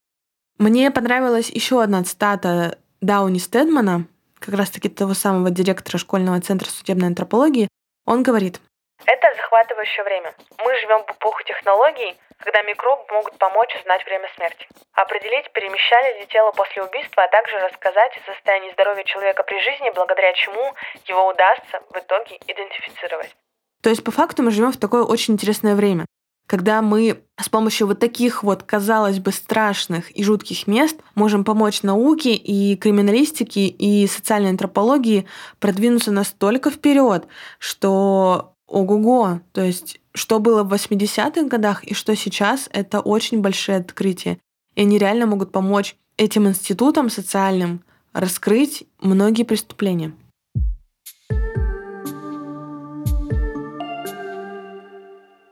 Мне 0.59 0.91
понравилась 0.91 1.51
еще 1.51 1.83
одна 1.83 2.05
цитата 2.05 2.79
Дауни 3.01 3.39
Стедмана, 3.39 4.07
как 4.39 4.55
раз-таки 4.55 4.89
того 4.89 5.15
самого 5.15 5.51
директора 5.51 5.99
школьного 5.99 6.41
центра 6.41 6.69
судебной 6.69 7.09
антропологии, 7.09 7.69
он 8.05 8.23
говорит, 8.23 8.61
это 9.05 9.35
захватывающее 9.37 10.05
время. 10.05 10.35
Мы 10.59 10.75
живем 10.81 11.05
в 11.05 11.11
эпоху 11.11 11.43
технологий, 11.45 12.17
когда 12.39 12.63
микробы 12.63 13.05
могут 13.13 13.37
помочь 13.39 13.75
узнать 13.77 14.05
время 14.07 14.29
смерти. 14.37 14.67
Определить, 14.93 15.53
перемещали 15.53 16.21
ли 16.21 16.27
тело 16.27 16.51
после 16.53 16.83
убийства, 16.83 17.25
а 17.25 17.29
также 17.29 17.59
рассказать 17.59 18.17
о 18.17 18.33
состоянии 18.33 18.73
здоровья 18.73 19.05
человека 19.05 19.43
при 19.43 19.61
жизни, 19.61 19.91
благодаря 19.95 20.33
чему 20.33 20.75
его 21.07 21.29
удастся 21.29 21.83
в 21.91 21.99
итоге 21.99 22.39
идентифицировать. 22.47 23.37
То 23.83 23.91
есть, 23.91 24.03
по 24.03 24.11
факту, 24.11 24.43
мы 24.43 24.51
живем 24.51 24.73
в 24.73 24.81
такое 24.81 25.05
очень 25.05 25.35
интересное 25.35 25.75
время 25.75 26.07
когда 26.47 26.81
мы 26.81 27.23
с 27.39 27.49
помощью 27.49 27.87
вот 27.87 27.99
таких 27.99 28.43
вот, 28.43 28.63
казалось 28.63 29.19
бы, 29.19 29.33
страшных 29.33 30.11
и 30.17 30.23
жутких 30.23 30.67
мест 30.67 30.97
можем 31.15 31.45
помочь 31.45 31.83
науке 31.83 32.35
и 32.35 32.77
криминалистике 32.77 33.67
и 33.67 34.07
социальной 34.07 34.51
антропологии 34.51 35.27
продвинуться 35.59 36.13
настолько 36.13 36.71
вперед, 36.71 37.27
что 37.59 38.55
ого-го, 38.67 39.41
то 39.53 39.63
есть 39.63 40.01
что 40.15 40.39
было 40.39 40.63
в 40.63 40.73
80-х 40.73 41.43
годах 41.43 41.85
и 41.85 41.95
что 41.95 42.17
сейчас, 42.17 42.71
это 42.73 43.01
очень 43.01 43.41
большие 43.41 43.79
открытия. 43.79 44.39
И 44.75 44.81
они 44.81 44.99
реально 44.99 45.27
могут 45.27 45.53
помочь 45.53 45.97
этим 46.17 46.49
институтам 46.49 47.11
социальным 47.11 47.83
раскрыть 48.13 48.85
многие 49.01 49.43
преступления. 49.43 50.13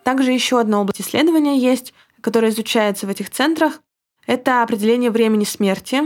Также 0.05 0.33
еще 0.33 0.61
одна 0.61 0.81
область 0.81 1.01
исследования 1.01 1.59
есть, 1.59 1.95
которая 2.21 2.51
изучается 2.51 3.07
в 3.07 3.11
этих 3.11 3.31
центрах. 3.31 3.81
Это 4.27 4.63
определение 4.63 5.11
времени 5.11 5.45
смерти 5.45 6.03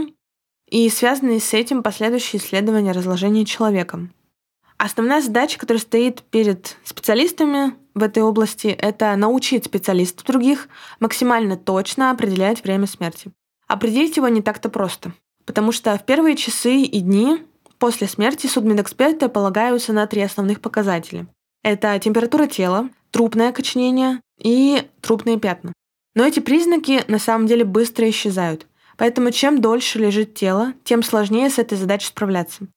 и 0.69 0.89
связанные 0.89 1.39
с 1.39 1.53
этим 1.53 1.83
последующие 1.83 2.41
исследования 2.41 2.93
разложения 2.93 3.45
человека. 3.45 4.09
Основная 4.77 5.21
задача, 5.21 5.59
которая 5.59 5.81
стоит 5.81 6.23
перед 6.23 6.77
специалистами 6.85 7.73
в 7.93 8.01
этой 8.01 8.23
области, 8.23 8.67
это 8.67 9.13
научить 9.17 9.65
специалистов 9.65 10.25
других 10.25 10.69
максимально 11.01 11.57
точно 11.57 12.11
определять 12.11 12.63
время 12.63 12.87
смерти. 12.87 13.31
Определить 13.67 14.15
его 14.15 14.29
не 14.29 14.41
так-то 14.41 14.69
просто, 14.69 15.11
потому 15.45 15.73
что 15.73 15.97
в 15.97 16.05
первые 16.05 16.37
часы 16.37 16.77
и 16.77 16.99
дни 17.01 17.43
после 17.77 18.07
смерти 18.07 18.47
судмедэксперты 18.47 19.27
полагаются 19.27 19.91
на 19.91 20.07
три 20.07 20.21
основных 20.21 20.61
показателя. 20.61 21.27
Это 21.61 21.99
температура 21.99 22.47
тела, 22.47 22.89
трупное 23.11 23.49
окоченение 23.49 24.21
и 24.37 24.87
трупные 25.01 25.39
пятна. 25.39 25.73
Но 26.15 26.25
эти 26.25 26.39
признаки 26.39 27.03
на 27.07 27.19
самом 27.19 27.47
деле 27.47 27.65
быстро 27.65 28.09
исчезают. 28.09 28.67
Поэтому 28.97 29.31
чем 29.31 29.61
дольше 29.61 29.99
лежит 29.99 30.33
тело, 30.33 30.73
тем 30.83 31.03
сложнее 31.03 31.49
с 31.49 31.57
этой 31.57 31.77
задачей 31.77 32.07
справляться. 32.07 32.67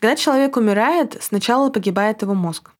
Когда 0.00 0.16
человек 0.16 0.56
умирает, 0.56 1.16
сначала 1.20 1.70
погибает 1.70 2.22
его 2.22 2.34
мозг. 2.34 2.72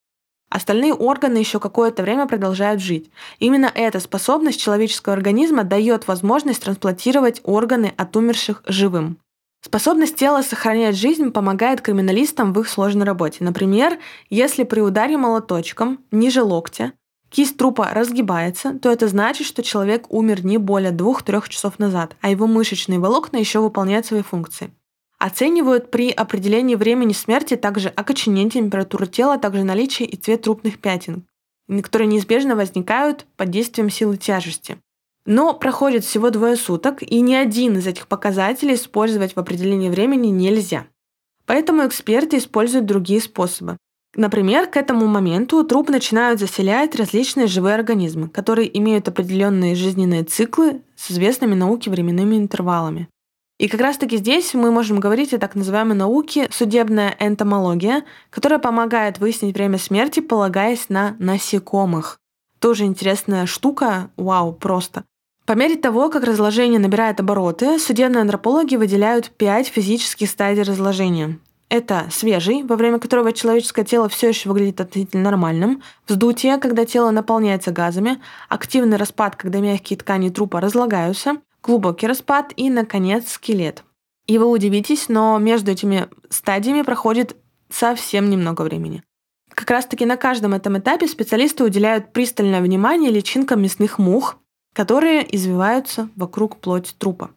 Остальные 0.51 0.95
органы 0.95 1.37
еще 1.37 1.61
какое-то 1.61 2.03
время 2.03 2.27
продолжают 2.27 2.81
жить. 2.81 3.11
Именно 3.39 3.71
эта 3.75 4.01
способность 4.01 4.61
человеческого 4.61 5.15
организма 5.15 5.63
дает 5.63 6.09
возможность 6.09 6.63
трансплантировать 6.63 7.41
органы 7.45 7.93
от 7.97 8.17
умерших 8.17 8.63
живым. 8.67 9.19
Способность 9.61 10.17
тела 10.17 10.43
сохранять 10.43 10.97
жизнь 10.97 11.31
помогает 11.31 11.81
криминалистам 11.81 12.53
в 12.53 12.61
их 12.61 12.69
сложной 12.69 13.05
работе. 13.05 13.45
Например, 13.45 13.99
если 14.31 14.63
при 14.63 14.81
ударе 14.81 15.17
молоточком 15.17 15.99
ниже 16.11 16.43
локтя 16.43 16.93
кисть 17.31 17.57
трупа 17.57 17.91
разгибается, 17.93 18.79
то 18.79 18.91
это 18.91 19.09
значит, 19.09 19.47
что 19.47 19.63
человек 19.63 20.07
умер 20.13 20.45
не 20.45 20.59
более 20.59 20.93
2-3 20.93 21.49
часов 21.49 21.79
назад, 21.79 22.17
а 22.21 22.31
его 22.31 22.47
мышечные 22.47 22.99
волокна 22.99 23.37
еще 23.37 23.61
выполняют 23.61 24.07
свои 24.07 24.23
функции. 24.23 24.71
Оценивают 25.19 25.91
при 25.91 26.11
определении 26.11 26.77
времени 26.77 27.13
смерти 27.13 27.57
также 27.57 27.89
окоченение 27.89 28.51
температуры 28.51 29.07
тела, 29.07 29.37
также 29.37 29.65
наличие 29.65 30.09
и 30.09 30.17
цвет 30.17 30.43
трупных 30.43 30.79
пятен, 30.79 31.27
которые 31.83 32.07
неизбежно 32.07 32.55
возникают 32.55 33.27
под 33.37 33.51
действием 33.51 33.91
силы 33.91 34.17
тяжести. 34.17 34.79
Но 35.27 35.55
проходит 35.55 36.05
всего 36.05 36.31
двое 36.31 36.57
суток, 36.57 37.03
и 37.03 37.21
ни 37.21 37.35
один 37.35 37.77
из 37.77 37.87
этих 37.87 38.07
показателей 38.07 38.75
использовать 38.75 39.35
в 39.35 39.39
определении 39.39 39.91
времени 39.91 40.29
нельзя. 40.29 40.87
Поэтому 41.45 41.87
эксперты 41.87 42.39
используют 42.39 42.87
другие 42.87 43.21
способы. 43.21 43.77
Например, 44.19 44.67
к 44.67 44.77
этому 44.77 45.07
моменту 45.07 45.63
труп 45.63 45.91
начинают 45.91 46.41
заселять 46.41 46.97
различные 46.97 47.47
живые 47.47 47.77
организмы, 47.77 48.29
которые 48.29 48.77
имеют 48.77 49.07
определенные 49.07 49.77
жизненные 49.77 50.25
циклы 50.25 50.83
с 50.97 51.13
известными 51.13 51.55
науке 51.55 51.89
временными 51.89 52.35
интервалами. 52.35 53.09
И 53.61 53.69
как 53.69 53.81
раз-таки 53.81 54.17
здесь 54.17 54.55
мы 54.55 54.73
можем 54.73 54.99
говорить 54.99 55.33
о 55.35 55.39
так 55.39 55.55
называемой 55.55 55.95
науке 55.95 56.49
судебная 56.51 57.15
энтомология, 57.21 58.03
которая 58.31 58.59
помогает 58.59 59.21
выяснить 59.21 59.55
время 59.55 59.79
смерти, 59.79 60.19
полагаясь 60.19 60.89
на 60.89 61.15
насекомых. 61.21 62.19
Тоже 62.59 62.87
интересная 62.87 63.47
штука, 63.47 64.11
вау, 64.17 64.53
просто. 64.53 65.05
По 65.47 65.53
мере 65.53 65.77
того, 65.77 66.11
как 66.11 66.25
разложение 66.25 66.81
набирает 66.81 67.21
обороты, 67.21 67.79
судебные 67.79 68.23
антропологи 68.23 68.75
выделяют 68.75 69.31
пять 69.31 69.69
физических 69.69 70.29
стадий 70.29 70.65
разложения. 70.65 71.39
Это 71.71 72.09
свежий, 72.11 72.63
во 72.63 72.77
время 72.77 72.99
которого 72.99 73.33
человеческое 73.33 73.85
тело 73.85 74.09
все 74.09 74.29
еще 74.29 74.49
выглядит 74.49 74.81
относительно 74.81 75.25
нормальным, 75.25 75.83
вздутие, 76.07 76.57
когда 76.57 76.87
тело 76.87 77.11
наполняется 77.11 77.73
газами, 77.73 78.23
активный 78.49 78.97
распад, 78.97 79.37
когда 79.37 79.61
мягкие 79.61 79.99
ткани 79.99 80.31
трупа 80.31 80.61
разлагаются, 80.63 81.37
глубокий 81.63 82.07
распад 82.07 82.55
и, 82.57 82.71
наконец, 82.71 83.33
скелет. 83.33 83.85
И 84.27 84.39
вы 84.39 84.47
удивитесь, 84.47 85.09
но 85.09 85.39
между 85.39 85.71
этими 85.71 86.09
стадиями 86.31 86.83
проходит 86.83 87.37
совсем 87.71 88.31
немного 88.31 88.63
времени. 88.63 89.03
Как 89.53 89.71
раз-таки 89.71 90.07
на 90.07 90.17
каждом 90.17 90.55
этом 90.55 90.79
этапе 90.79 91.07
специалисты 91.07 91.65
уделяют 91.65 92.13
пристальное 92.13 92.63
внимание 92.63 93.11
личинкам 93.11 93.63
мясных 93.63 93.99
мух, 93.99 94.37
которые 94.75 95.35
извиваются 95.35 96.09
вокруг 96.17 96.59
плоти 96.59 96.95
трупа. 96.97 97.31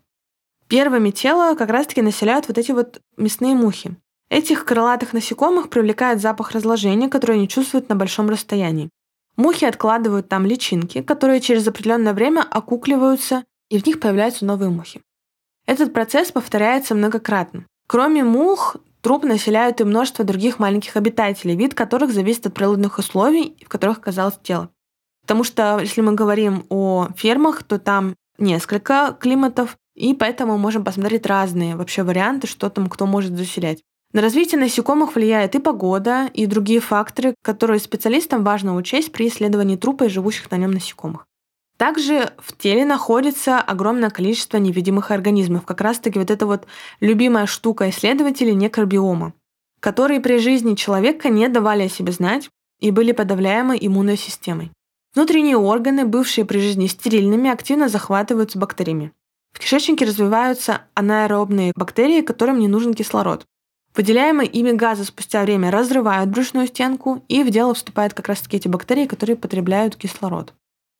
Первыми 0.67 1.11
тело 1.11 1.55
как 1.55 1.69
раз-таки 1.69 2.01
населяют 2.01 2.47
вот 2.47 2.57
эти 2.57 2.71
вот 2.71 3.01
мясные 3.17 3.55
мухи. 3.55 3.97
Этих 4.31 4.63
крылатых 4.63 5.11
насекомых 5.11 5.69
привлекает 5.69 6.21
запах 6.21 6.51
разложения, 6.51 7.09
который 7.09 7.35
они 7.35 7.49
чувствуют 7.49 7.89
на 7.89 7.97
большом 7.97 8.29
расстоянии. 8.29 8.89
Мухи 9.35 9.65
откладывают 9.65 10.29
там 10.29 10.45
личинки, 10.45 11.01
которые 11.01 11.41
через 11.41 11.67
определенное 11.67 12.13
время 12.13 12.47
окукливаются, 12.49 13.43
и 13.69 13.77
в 13.77 13.85
них 13.85 13.99
появляются 13.99 14.45
новые 14.45 14.69
мухи. 14.69 15.01
Этот 15.65 15.91
процесс 15.91 16.31
повторяется 16.31 16.95
многократно. 16.95 17.65
Кроме 17.87 18.23
мух, 18.23 18.77
труп 19.01 19.25
населяют 19.25 19.81
и 19.81 19.83
множество 19.83 20.23
других 20.23 20.59
маленьких 20.59 20.95
обитателей, 20.95 21.57
вид 21.57 21.73
которых 21.73 22.13
зависит 22.13 22.47
от 22.47 22.53
природных 22.53 22.99
условий, 22.99 23.57
в 23.65 23.67
которых 23.67 23.97
оказалось 23.97 24.39
тело. 24.41 24.69
Потому 25.23 25.43
что 25.43 25.79
если 25.81 25.99
мы 25.99 26.13
говорим 26.13 26.65
о 26.69 27.09
фермах, 27.17 27.63
то 27.63 27.79
там 27.79 28.15
несколько 28.37 29.13
климатов, 29.19 29.75
и 29.93 30.13
поэтому 30.13 30.53
мы 30.53 30.57
можем 30.57 30.85
посмотреть 30.85 31.25
разные 31.25 31.75
вообще 31.75 32.03
варианты, 32.03 32.47
что 32.47 32.69
там 32.69 32.87
кто 32.87 33.05
может 33.05 33.35
заселять. 33.35 33.83
На 34.13 34.21
развитие 34.21 34.59
насекомых 34.59 35.15
влияет 35.15 35.55
и 35.55 35.59
погода, 35.59 36.29
и 36.33 36.45
другие 36.45 36.81
факторы, 36.81 37.33
которые 37.41 37.79
специалистам 37.79 38.43
важно 38.43 38.75
учесть 38.75 39.13
при 39.13 39.29
исследовании 39.29 39.77
трупа 39.77 40.05
и 40.05 40.09
живущих 40.09 40.51
на 40.51 40.57
нем 40.57 40.71
насекомых. 40.71 41.25
Также 41.77 42.33
в 42.37 42.55
теле 42.55 42.85
находится 42.85 43.59
огромное 43.59 44.09
количество 44.09 44.57
невидимых 44.57 45.11
организмов, 45.11 45.65
как 45.65 45.81
раз-таки 45.81 46.19
вот 46.19 46.29
эта 46.29 46.45
вот 46.45 46.67
любимая 46.99 47.45
штука 47.45 47.89
исследователей 47.89 48.53
некробиома, 48.53 49.33
которые 49.79 50.19
при 50.19 50.37
жизни 50.37 50.75
человека 50.75 51.29
не 51.29 51.47
давали 51.47 51.83
о 51.83 51.89
себе 51.89 52.11
знать 52.11 52.49
и 52.81 52.91
были 52.91 53.13
подавляемы 53.13 53.77
иммунной 53.79 54.17
системой. 54.17 54.71
Внутренние 55.15 55.57
органы, 55.57 56.05
бывшие 56.05 56.45
при 56.45 56.59
жизни 56.59 56.87
стерильными, 56.87 57.49
активно 57.49 57.89
захватываются 57.89 58.59
бактериями. 58.59 59.11
В 59.53 59.59
кишечнике 59.59 60.05
развиваются 60.05 60.83
анаэробные 60.93 61.73
бактерии, 61.75 62.21
которым 62.21 62.59
не 62.59 62.67
нужен 62.67 62.93
кислород. 62.93 63.45
Выделяемые 63.95 64.47
ими 64.49 64.71
газы 64.71 65.03
спустя 65.03 65.43
время 65.43 65.69
разрывают 65.69 66.29
брюшную 66.29 66.67
стенку, 66.67 67.23
и 67.27 67.43
в 67.43 67.49
дело 67.49 67.73
вступают 67.73 68.13
как 68.13 68.27
раз-таки 68.27 68.57
эти 68.57 68.67
бактерии, 68.67 69.05
которые 69.05 69.35
потребляют 69.35 69.95
кислород. 69.95 70.53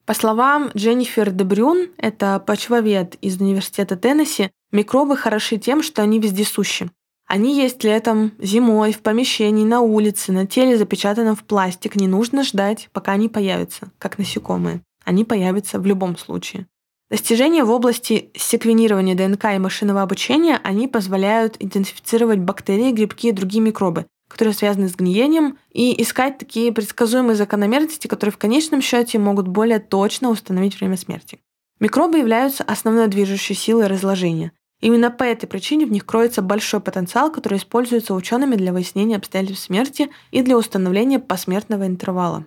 По 0.06 0.14
словам 0.14 0.72
Дженнифер 0.76 1.32
Дебрюн, 1.32 1.90
это 1.98 2.44
почвовед 2.46 3.16
из 3.22 3.40
Университета 3.40 3.96
Теннесси, 3.96 4.52
микробы 4.72 5.16
хороши 5.16 5.58
тем, 5.58 5.84
что 5.84 6.02
они 6.02 6.20
вездесущи. 6.20 6.90
Они 7.28 7.56
есть 7.56 7.82
летом, 7.86 8.34
зимой, 8.40 8.92
в 8.92 9.00
помещении, 9.00 9.64
на 9.64 9.80
улице, 9.80 10.34
на 10.34 10.46
теле, 10.46 10.78
запечатанном 10.78 11.38
в 11.38 11.46
пластик. 11.46 11.96
Не 11.96 12.08
нужно 12.08 12.44
ждать, 12.44 12.90
пока 12.92 13.14
они 13.14 13.30
появятся, 13.30 13.90
как 14.00 14.18
насекомые. 14.18 14.82
Они 15.06 15.24
появятся 15.24 15.80
в 15.80 15.86
любом 15.86 16.18
случае. 16.18 16.68
Достижения 17.12 17.66
в 17.66 17.72
области 17.72 18.32
секвенирования 18.38 19.16
ДНК 19.16 19.54
и 19.54 19.60
машинного 19.60 20.02
обучения, 20.02 20.62
они 20.64 20.88
позволяют 20.88 21.58
идентифицировать 21.60 22.40
бактерии, 22.40 22.94
грибки 22.94 23.28
и 23.28 23.34
другие 23.34 23.62
микробы, 23.62 24.06
которые 24.30 24.54
связаны 24.54 24.88
с 24.88 24.96
гниением, 24.96 25.58
и 25.74 26.02
искать 26.02 26.38
такие 26.38 26.72
предсказуемые 26.72 27.36
закономерности, 27.36 28.08
которые 28.08 28.32
в 28.32 28.38
конечном 28.38 28.82
счете 28.82 29.20
могут 29.20 29.50
более 29.50 29.80
точно 29.80 30.30
установить 30.30 30.80
время 30.80 30.96
смерти. 30.96 31.42
Микробы 31.82 32.20
являются 32.20 32.64
основной 32.64 33.10
движущей 33.10 33.56
силой 33.56 33.88
разложения. 33.88 34.54
Именно 34.80 35.12
по 35.12 35.24
этой 35.24 35.48
причине 35.48 35.86
в 35.86 35.92
них 35.92 36.06
кроется 36.06 36.42
большой 36.42 36.80
потенциал, 36.80 37.30
который 37.30 37.58
используется 37.58 38.14
учеными 38.14 38.56
для 38.56 38.72
выяснения 38.72 39.18
обстоятельств 39.18 39.66
смерти 39.66 40.10
и 40.32 40.42
для 40.44 40.58
установления 40.58 41.20
посмертного 41.20 41.86
интервала. 41.88 42.46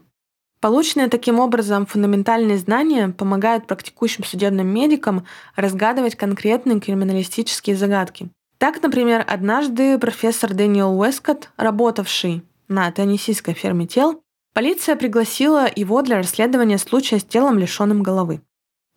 Полученные 0.65 1.09
таким 1.09 1.41
образом 1.41 1.85
фундаментальные 1.85 2.57
знания 2.57 3.11
помогают 3.11 3.67
практикующим 3.67 4.25
судебным 4.25 4.67
медикам 4.67 5.27
разгадывать 5.57 6.15
конкретные 6.15 6.81
криминалистические 6.81 7.77
загадки. 7.77 8.31
Так, 8.57 8.83
например, 8.83 9.23
однажды 9.29 9.99
профессор 9.99 10.55
Дэниел 10.55 10.99
Уэскотт, 10.99 11.51
работавший 11.59 12.45
на 12.67 12.91
теннисийской 12.91 13.53
ферме 13.53 13.87
тел, 13.87 14.23
полиция 14.55 14.97
пригласила 14.97 15.69
его 15.77 16.01
для 16.01 16.17
расследования 16.17 16.79
случая 16.79 17.19
с 17.19 17.25
телом, 17.25 17.59
лишенным 17.59 18.03
головы. 18.03 18.41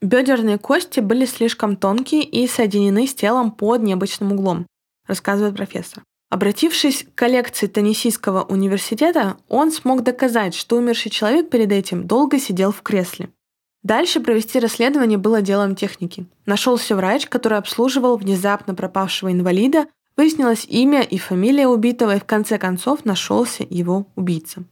Бедерные 0.01 0.59
кости 0.59 1.01
были 1.01 1.25
слишком 1.25 1.75
тонкие 1.75 2.23
и 2.23 2.47
соединены 2.47 3.07
с 3.07 3.13
телом 3.13 3.51
под 3.51 3.83
необычным 3.83 4.31
углом, 4.31 4.67
рассказывает 5.05 5.57
профессор. 5.57 6.01
Обратившись 6.29 7.03
к 7.03 7.15
коллекции 7.15 7.67
Теннисийского 7.67 8.43
университета, 8.43 9.37
он 9.47 9.71
смог 9.71 10.03
доказать, 10.03 10.55
что 10.55 10.75
умерший 10.75 11.09
человек 11.09 11.49
перед 11.49 11.71
этим 11.71 12.05
долго 12.05 12.37
сидел 12.37 12.73
в 12.73 12.81
кресле. 12.81 13.29
Дальше 13.81 14.19
провести 14.19 14.59
расследование 14.59 15.17
было 15.17 15.41
делом 15.41 15.75
техники. 15.75 16.25
Нашелся 16.45 16.97
врач, 16.97 17.27
который 17.27 17.57
обслуживал 17.57 18.17
внезапно 18.17 18.75
пропавшего 18.75 19.31
инвалида, 19.31 19.87
выяснилось 20.17 20.65
имя 20.65 21.01
и 21.01 21.17
фамилия 21.17 21.67
убитого, 21.67 22.17
и 22.17 22.19
в 22.19 22.25
конце 22.25 22.57
концов 22.57 23.05
нашелся 23.05 23.65
его 23.69 24.07
убийца. 24.17 24.65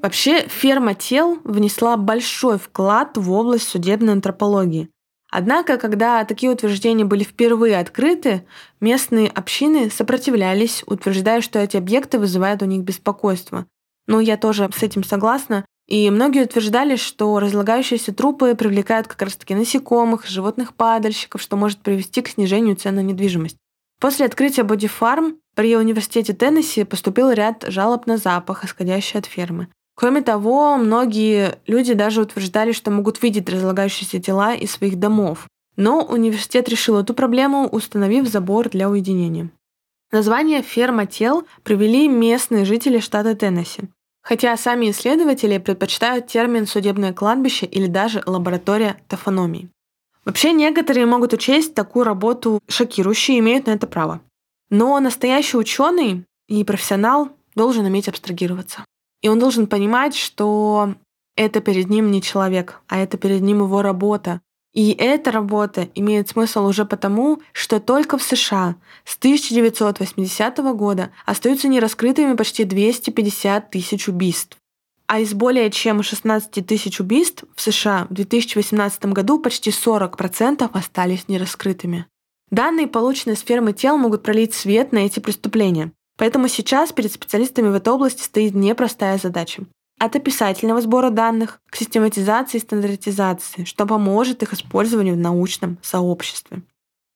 Вообще, 0.00 0.46
ферма 0.48 0.94
тел 0.94 1.38
внесла 1.44 1.98
большой 1.98 2.58
вклад 2.58 3.18
в 3.18 3.30
область 3.30 3.68
судебной 3.68 4.14
антропологии. 4.14 4.88
Однако, 5.30 5.76
когда 5.76 6.24
такие 6.24 6.50
утверждения 6.50 7.04
были 7.04 7.22
впервые 7.22 7.78
открыты, 7.78 8.46
местные 8.80 9.28
общины 9.28 9.90
сопротивлялись, 9.90 10.82
утверждая, 10.86 11.42
что 11.42 11.58
эти 11.58 11.76
объекты 11.76 12.18
вызывают 12.18 12.62
у 12.62 12.66
них 12.66 12.82
беспокойство. 12.82 13.66
Ну, 14.06 14.20
я 14.20 14.38
тоже 14.38 14.70
с 14.74 14.82
этим 14.82 15.04
согласна. 15.04 15.64
И 15.86 16.10
многие 16.10 16.44
утверждали, 16.44 16.96
что 16.96 17.38
разлагающиеся 17.40 18.12
трупы 18.14 18.54
привлекают 18.54 19.06
как 19.06 19.22
раз-таки 19.22 19.54
насекомых, 19.54 20.26
животных-падальщиков, 20.26 21.40
что 21.40 21.56
может 21.56 21.80
привести 21.80 22.20
к 22.22 22.28
снижению 22.28 22.76
цен 22.76 22.96
на 22.96 23.00
недвижимость. 23.00 23.56
После 24.00 24.26
открытия 24.26 24.62
Farm 24.62 25.36
при 25.54 25.76
университете 25.76 26.32
Теннесси 26.32 26.84
поступил 26.84 27.30
ряд 27.30 27.64
жалоб 27.68 28.06
на 28.06 28.16
запах, 28.16 28.64
исходящий 28.64 29.18
от 29.18 29.26
фермы. 29.26 29.68
Кроме 29.98 30.22
того, 30.22 30.76
многие 30.76 31.58
люди 31.66 31.92
даже 31.92 32.22
утверждали, 32.22 32.70
что 32.70 32.92
могут 32.92 33.20
видеть 33.20 33.50
разлагающиеся 33.50 34.20
тела 34.20 34.54
из 34.54 34.70
своих 34.70 34.96
домов. 34.96 35.48
Но 35.74 36.04
университет 36.04 36.68
решил 36.68 36.98
эту 36.98 37.14
проблему, 37.14 37.66
установив 37.66 38.28
забор 38.28 38.68
для 38.68 38.88
уединения. 38.88 39.50
Название 40.12 40.62
«ферма 40.62 41.06
тел» 41.06 41.48
привели 41.64 42.06
местные 42.06 42.64
жители 42.64 43.00
штата 43.00 43.34
Теннесси. 43.34 43.88
Хотя 44.22 44.56
сами 44.56 44.92
исследователи 44.92 45.58
предпочитают 45.58 46.28
термин 46.28 46.68
«судебное 46.68 47.12
кладбище» 47.12 47.66
или 47.66 47.88
даже 47.88 48.22
«лаборатория 48.24 49.02
тофономии». 49.08 49.68
Вообще 50.24 50.52
некоторые 50.52 51.06
могут 51.06 51.32
учесть 51.32 51.74
такую 51.74 52.04
работу 52.04 52.60
шокирующей 52.68 53.34
и 53.34 53.38
имеют 53.40 53.66
на 53.66 53.72
это 53.72 53.88
право. 53.88 54.20
Но 54.70 55.00
настоящий 55.00 55.56
ученый 55.56 56.24
и 56.46 56.62
профессионал 56.62 57.30
должен 57.56 57.84
уметь 57.84 58.06
абстрагироваться. 58.06 58.84
И 59.22 59.28
он 59.28 59.38
должен 59.38 59.66
понимать, 59.66 60.14
что 60.14 60.94
это 61.36 61.60
перед 61.60 61.88
ним 61.88 62.10
не 62.10 62.22
человек, 62.22 62.80
а 62.88 62.98
это 62.98 63.16
перед 63.16 63.42
ним 63.42 63.60
его 63.60 63.82
работа. 63.82 64.40
И 64.74 64.92
эта 64.92 65.32
работа 65.32 65.88
имеет 65.94 66.28
смысл 66.28 66.66
уже 66.66 66.84
потому, 66.84 67.40
что 67.52 67.80
только 67.80 68.18
в 68.18 68.22
США 68.22 68.76
с 69.04 69.16
1980 69.16 70.58
года 70.74 71.10
остаются 71.26 71.68
нераскрытыми 71.68 72.34
почти 72.34 72.64
250 72.64 73.70
тысяч 73.70 74.08
убийств. 74.08 74.56
А 75.06 75.20
из 75.20 75.32
более 75.32 75.70
чем 75.70 76.02
16 76.02 76.66
тысяч 76.66 77.00
убийств 77.00 77.44
в 77.56 77.62
США 77.62 78.06
в 78.10 78.14
2018 78.14 79.06
году 79.06 79.38
почти 79.40 79.70
40% 79.70 80.68
остались 80.72 81.28
нераскрытыми. 81.28 82.06
Данные, 82.50 82.86
полученные 82.86 83.36
с 83.36 83.40
фермы 83.40 83.72
тел, 83.72 83.96
могут 83.96 84.22
пролить 84.22 84.54
свет 84.54 84.92
на 84.92 84.98
эти 84.98 85.18
преступления. 85.18 85.92
Поэтому 86.18 86.48
сейчас 86.48 86.92
перед 86.92 87.12
специалистами 87.12 87.68
в 87.68 87.74
этой 87.74 87.92
области 87.92 88.22
стоит 88.22 88.54
непростая 88.54 89.16
задача. 89.18 89.62
От 89.98 90.14
описательного 90.14 90.80
сбора 90.80 91.10
данных 91.10 91.60
к 91.70 91.76
систематизации 91.76 92.58
и 92.58 92.60
стандартизации, 92.60 93.64
что 93.64 93.86
поможет 93.86 94.42
их 94.42 94.52
использованию 94.52 95.14
в 95.14 95.18
научном 95.18 95.78
сообществе. 95.82 96.62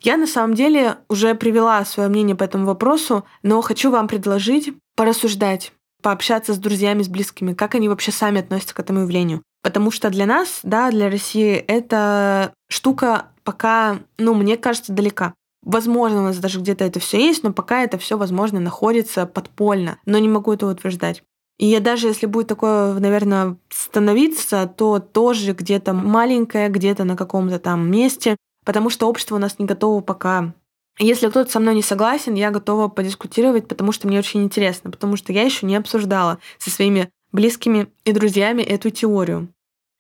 Я 0.01 0.17
на 0.17 0.27
самом 0.27 0.55
деле 0.55 0.97
уже 1.09 1.35
привела 1.35 1.85
свое 1.85 2.09
мнение 2.09 2.35
по 2.35 2.43
этому 2.43 2.67
вопросу, 2.67 3.25
но 3.43 3.61
хочу 3.61 3.91
вам 3.91 4.09
предложить 4.09 4.73
порассуждать 4.97 5.73
пообщаться 6.03 6.53
с 6.53 6.59
друзьями, 6.59 7.03
с 7.03 7.09
близкими, 7.09 7.55
как 7.55 7.77
они 7.77 7.89
вообще 7.89 8.11
сами 8.11 8.41
относятся 8.41 8.75
к 8.75 8.81
этому 8.81 9.03
явлению. 9.03 9.43
Потому 9.63 9.93
что 9.93 10.11
для 10.11 10.27
нас, 10.27 10.59
да, 10.65 10.91
для 10.91 11.09
России, 11.09 11.55
эта 11.55 12.53
штука 12.69 13.27
пока, 13.45 14.01
ну, 14.19 14.35
мне 14.35 14.57
кажется, 14.57 14.93
далека. 14.93 15.35
Возможно, 15.63 16.21
у 16.21 16.25
нас 16.25 16.39
даже 16.39 16.61
где-то 16.61 16.85
это 16.85 17.01
все 17.01 17.19
есть, 17.19 17.43
но 17.45 17.53
пока 17.53 17.83
это 17.83 17.99
все, 17.99 18.19
возможно, 18.19 18.61
находится 18.61 19.27
подпольно. 19.27 19.99
Но 20.07 20.19
не 20.19 20.29
могу 20.29 20.53
этого 20.53 20.73
утверждать. 20.73 21.23
И 21.59 21.67
я 21.67 21.81
даже 21.81 22.09
если 22.09 22.27
будет 22.27 22.49
такое, 22.49 22.95
наверное, 22.95 23.57
становиться, 23.69 24.73
то 24.77 24.99
тоже 24.99 25.53
где-то 25.53 25.93
маленькое, 25.93 26.69
где-то 26.69 27.05
на 27.05 27.17
каком-то 27.17 27.59
там 27.59 27.91
месте, 27.91 28.37
потому 28.65 28.91
что 28.91 29.09
общество 29.09 29.37
у 29.37 29.39
нас 29.39 29.59
не 29.59 29.67
готово 29.67 30.01
пока 30.01 30.53
если 30.99 31.29
кто-то 31.29 31.51
со 31.51 31.59
мной 31.59 31.75
не 31.75 31.83
согласен, 31.83 32.35
я 32.35 32.51
готова 32.51 32.89
подискутировать, 32.89 33.67
потому 33.67 33.93
что 33.93 34.07
мне 34.07 34.19
очень 34.19 34.43
интересно, 34.43 34.91
потому 34.91 35.17
что 35.17 35.33
я 35.33 35.43
еще 35.43 35.67
не 35.67 35.77
обсуждала 35.77 36.39
со 36.59 36.71
своими 36.71 37.11
близкими 37.33 37.89
и 38.05 38.13
друзьями 38.13 38.63
эту 38.63 38.91
теорию. 38.91 39.49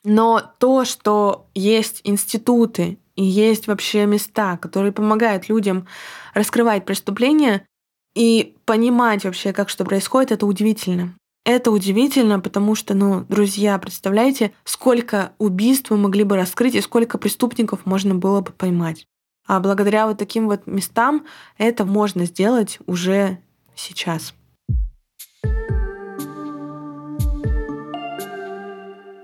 Но 0.04 0.42
то, 0.58 0.84
что 0.84 1.46
есть 1.54 2.00
институты 2.04 2.98
и 3.16 3.24
есть 3.24 3.66
вообще 3.66 4.06
места, 4.06 4.56
которые 4.56 4.92
помогают 4.92 5.48
людям 5.48 5.86
раскрывать 6.34 6.84
преступления 6.84 7.66
и 8.14 8.56
понимать 8.64 9.24
вообще, 9.24 9.52
как 9.52 9.68
что 9.68 9.84
происходит, 9.84 10.32
это 10.32 10.46
удивительно. 10.46 11.14
Это 11.44 11.72
удивительно, 11.72 12.38
потому 12.38 12.76
что, 12.76 12.94
ну, 12.94 13.24
друзья, 13.28 13.76
представляете, 13.78 14.52
сколько 14.64 15.32
убийств 15.38 15.90
мы 15.90 15.96
могли 15.96 16.22
бы 16.22 16.36
раскрыть 16.36 16.76
и 16.76 16.80
сколько 16.80 17.18
преступников 17.18 17.84
можно 17.84 18.14
было 18.14 18.42
бы 18.42 18.52
поймать. 18.52 19.06
А 19.46 19.58
благодаря 19.58 20.06
вот 20.06 20.18
таким 20.18 20.46
вот 20.46 20.66
местам 20.66 21.26
это 21.58 21.84
можно 21.84 22.26
сделать 22.26 22.78
уже 22.86 23.38
сейчас. 23.74 24.34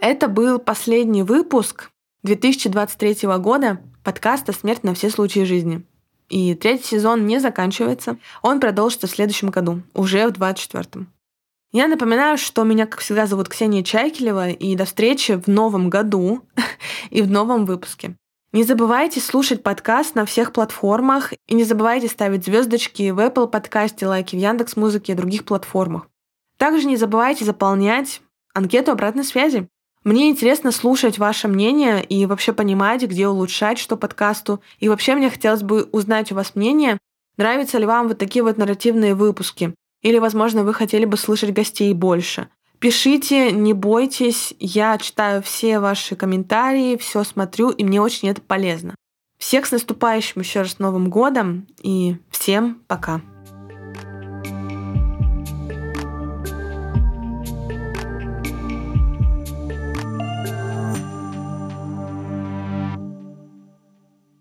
Это 0.00 0.26
был 0.28 0.58
последний 0.58 1.22
выпуск 1.22 1.90
2023 2.24 3.28
года 3.38 3.80
подкаста 4.02 4.52
«Смерть 4.52 4.82
на 4.82 4.94
все 4.94 5.08
случаи 5.08 5.44
жизни». 5.44 5.84
И 6.28 6.54
третий 6.54 6.84
сезон 6.84 7.26
не 7.26 7.38
заканчивается. 7.38 8.18
Он 8.42 8.60
продолжится 8.60 9.06
в 9.06 9.10
следующем 9.10 9.50
году, 9.50 9.82
уже 9.94 10.26
в 10.26 10.32
24-м. 10.32 11.10
Я 11.70 11.86
напоминаю, 11.86 12.36
что 12.36 12.64
меня, 12.64 12.86
как 12.86 13.00
всегда, 13.00 13.26
зовут 13.26 13.48
Ксения 13.48 13.82
Чайкелева, 13.82 14.50
и 14.50 14.74
до 14.74 14.84
встречи 14.84 15.32
в 15.32 15.46
новом 15.46 15.90
году 15.90 16.42
и 17.10 17.22
в 17.22 17.30
новом 17.30 17.66
выпуске. 17.66 18.16
Не 18.52 18.64
забывайте 18.64 19.20
слушать 19.20 19.62
подкаст 19.62 20.14
на 20.14 20.24
всех 20.24 20.52
платформах 20.52 21.34
и 21.46 21.54
не 21.54 21.64
забывайте 21.64 22.08
ставить 22.08 22.44
звездочки 22.44 23.10
в 23.10 23.20
Apple 23.20 23.46
подкасте, 23.46 24.06
лайки 24.06 24.34
в 24.34 24.38
Яндекс 24.38 24.76
Музыке 24.76 25.12
и 25.12 25.14
других 25.16 25.44
платформах. 25.44 26.08
Также 26.56 26.86
не 26.86 26.96
забывайте 26.96 27.44
заполнять 27.44 28.22
анкету 28.54 28.90
обратной 28.90 29.24
связи. 29.24 29.68
Мне 30.08 30.30
интересно 30.30 30.72
слушать 30.72 31.18
ваше 31.18 31.48
мнение 31.48 32.02
и 32.02 32.24
вообще 32.24 32.54
понимать, 32.54 33.02
где 33.02 33.28
улучшать 33.28 33.78
что 33.78 33.94
подкасту. 33.94 34.62
И 34.78 34.88
вообще 34.88 35.14
мне 35.14 35.28
хотелось 35.28 35.62
бы 35.62 35.86
узнать 35.92 36.32
у 36.32 36.34
вас 36.34 36.54
мнение, 36.54 36.96
нравятся 37.36 37.76
ли 37.76 37.84
вам 37.84 38.08
вот 38.08 38.16
такие 38.16 38.42
вот 38.42 38.56
нарративные 38.56 39.14
выпуски. 39.14 39.74
Или, 40.00 40.16
возможно, 40.16 40.64
вы 40.64 40.72
хотели 40.72 41.04
бы 41.04 41.18
слышать 41.18 41.52
гостей 41.52 41.92
больше. 41.92 42.48
Пишите, 42.78 43.52
не 43.52 43.74
бойтесь, 43.74 44.54
я 44.58 44.96
читаю 44.96 45.42
все 45.42 45.78
ваши 45.78 46.16
комментарии, 46.16 46.96
все 46.96 47.22
смотрю, 47.22 47.68
и 47.68 47.84
мне 47.84 48.00
очень 48.00 48.30
это 48.30 48.40
полезно. 48.40 48.94
Всех 49.38 49.66
с 49.66 49.72
наступающим 49.72 50.40
еще 50.40 50.60
раз 50.60 50.78
Новым 50.78 51.10
годом 51.10 51.66
и 51.82 52.16
всем 52.30 52.80
пока. 52.86 53.20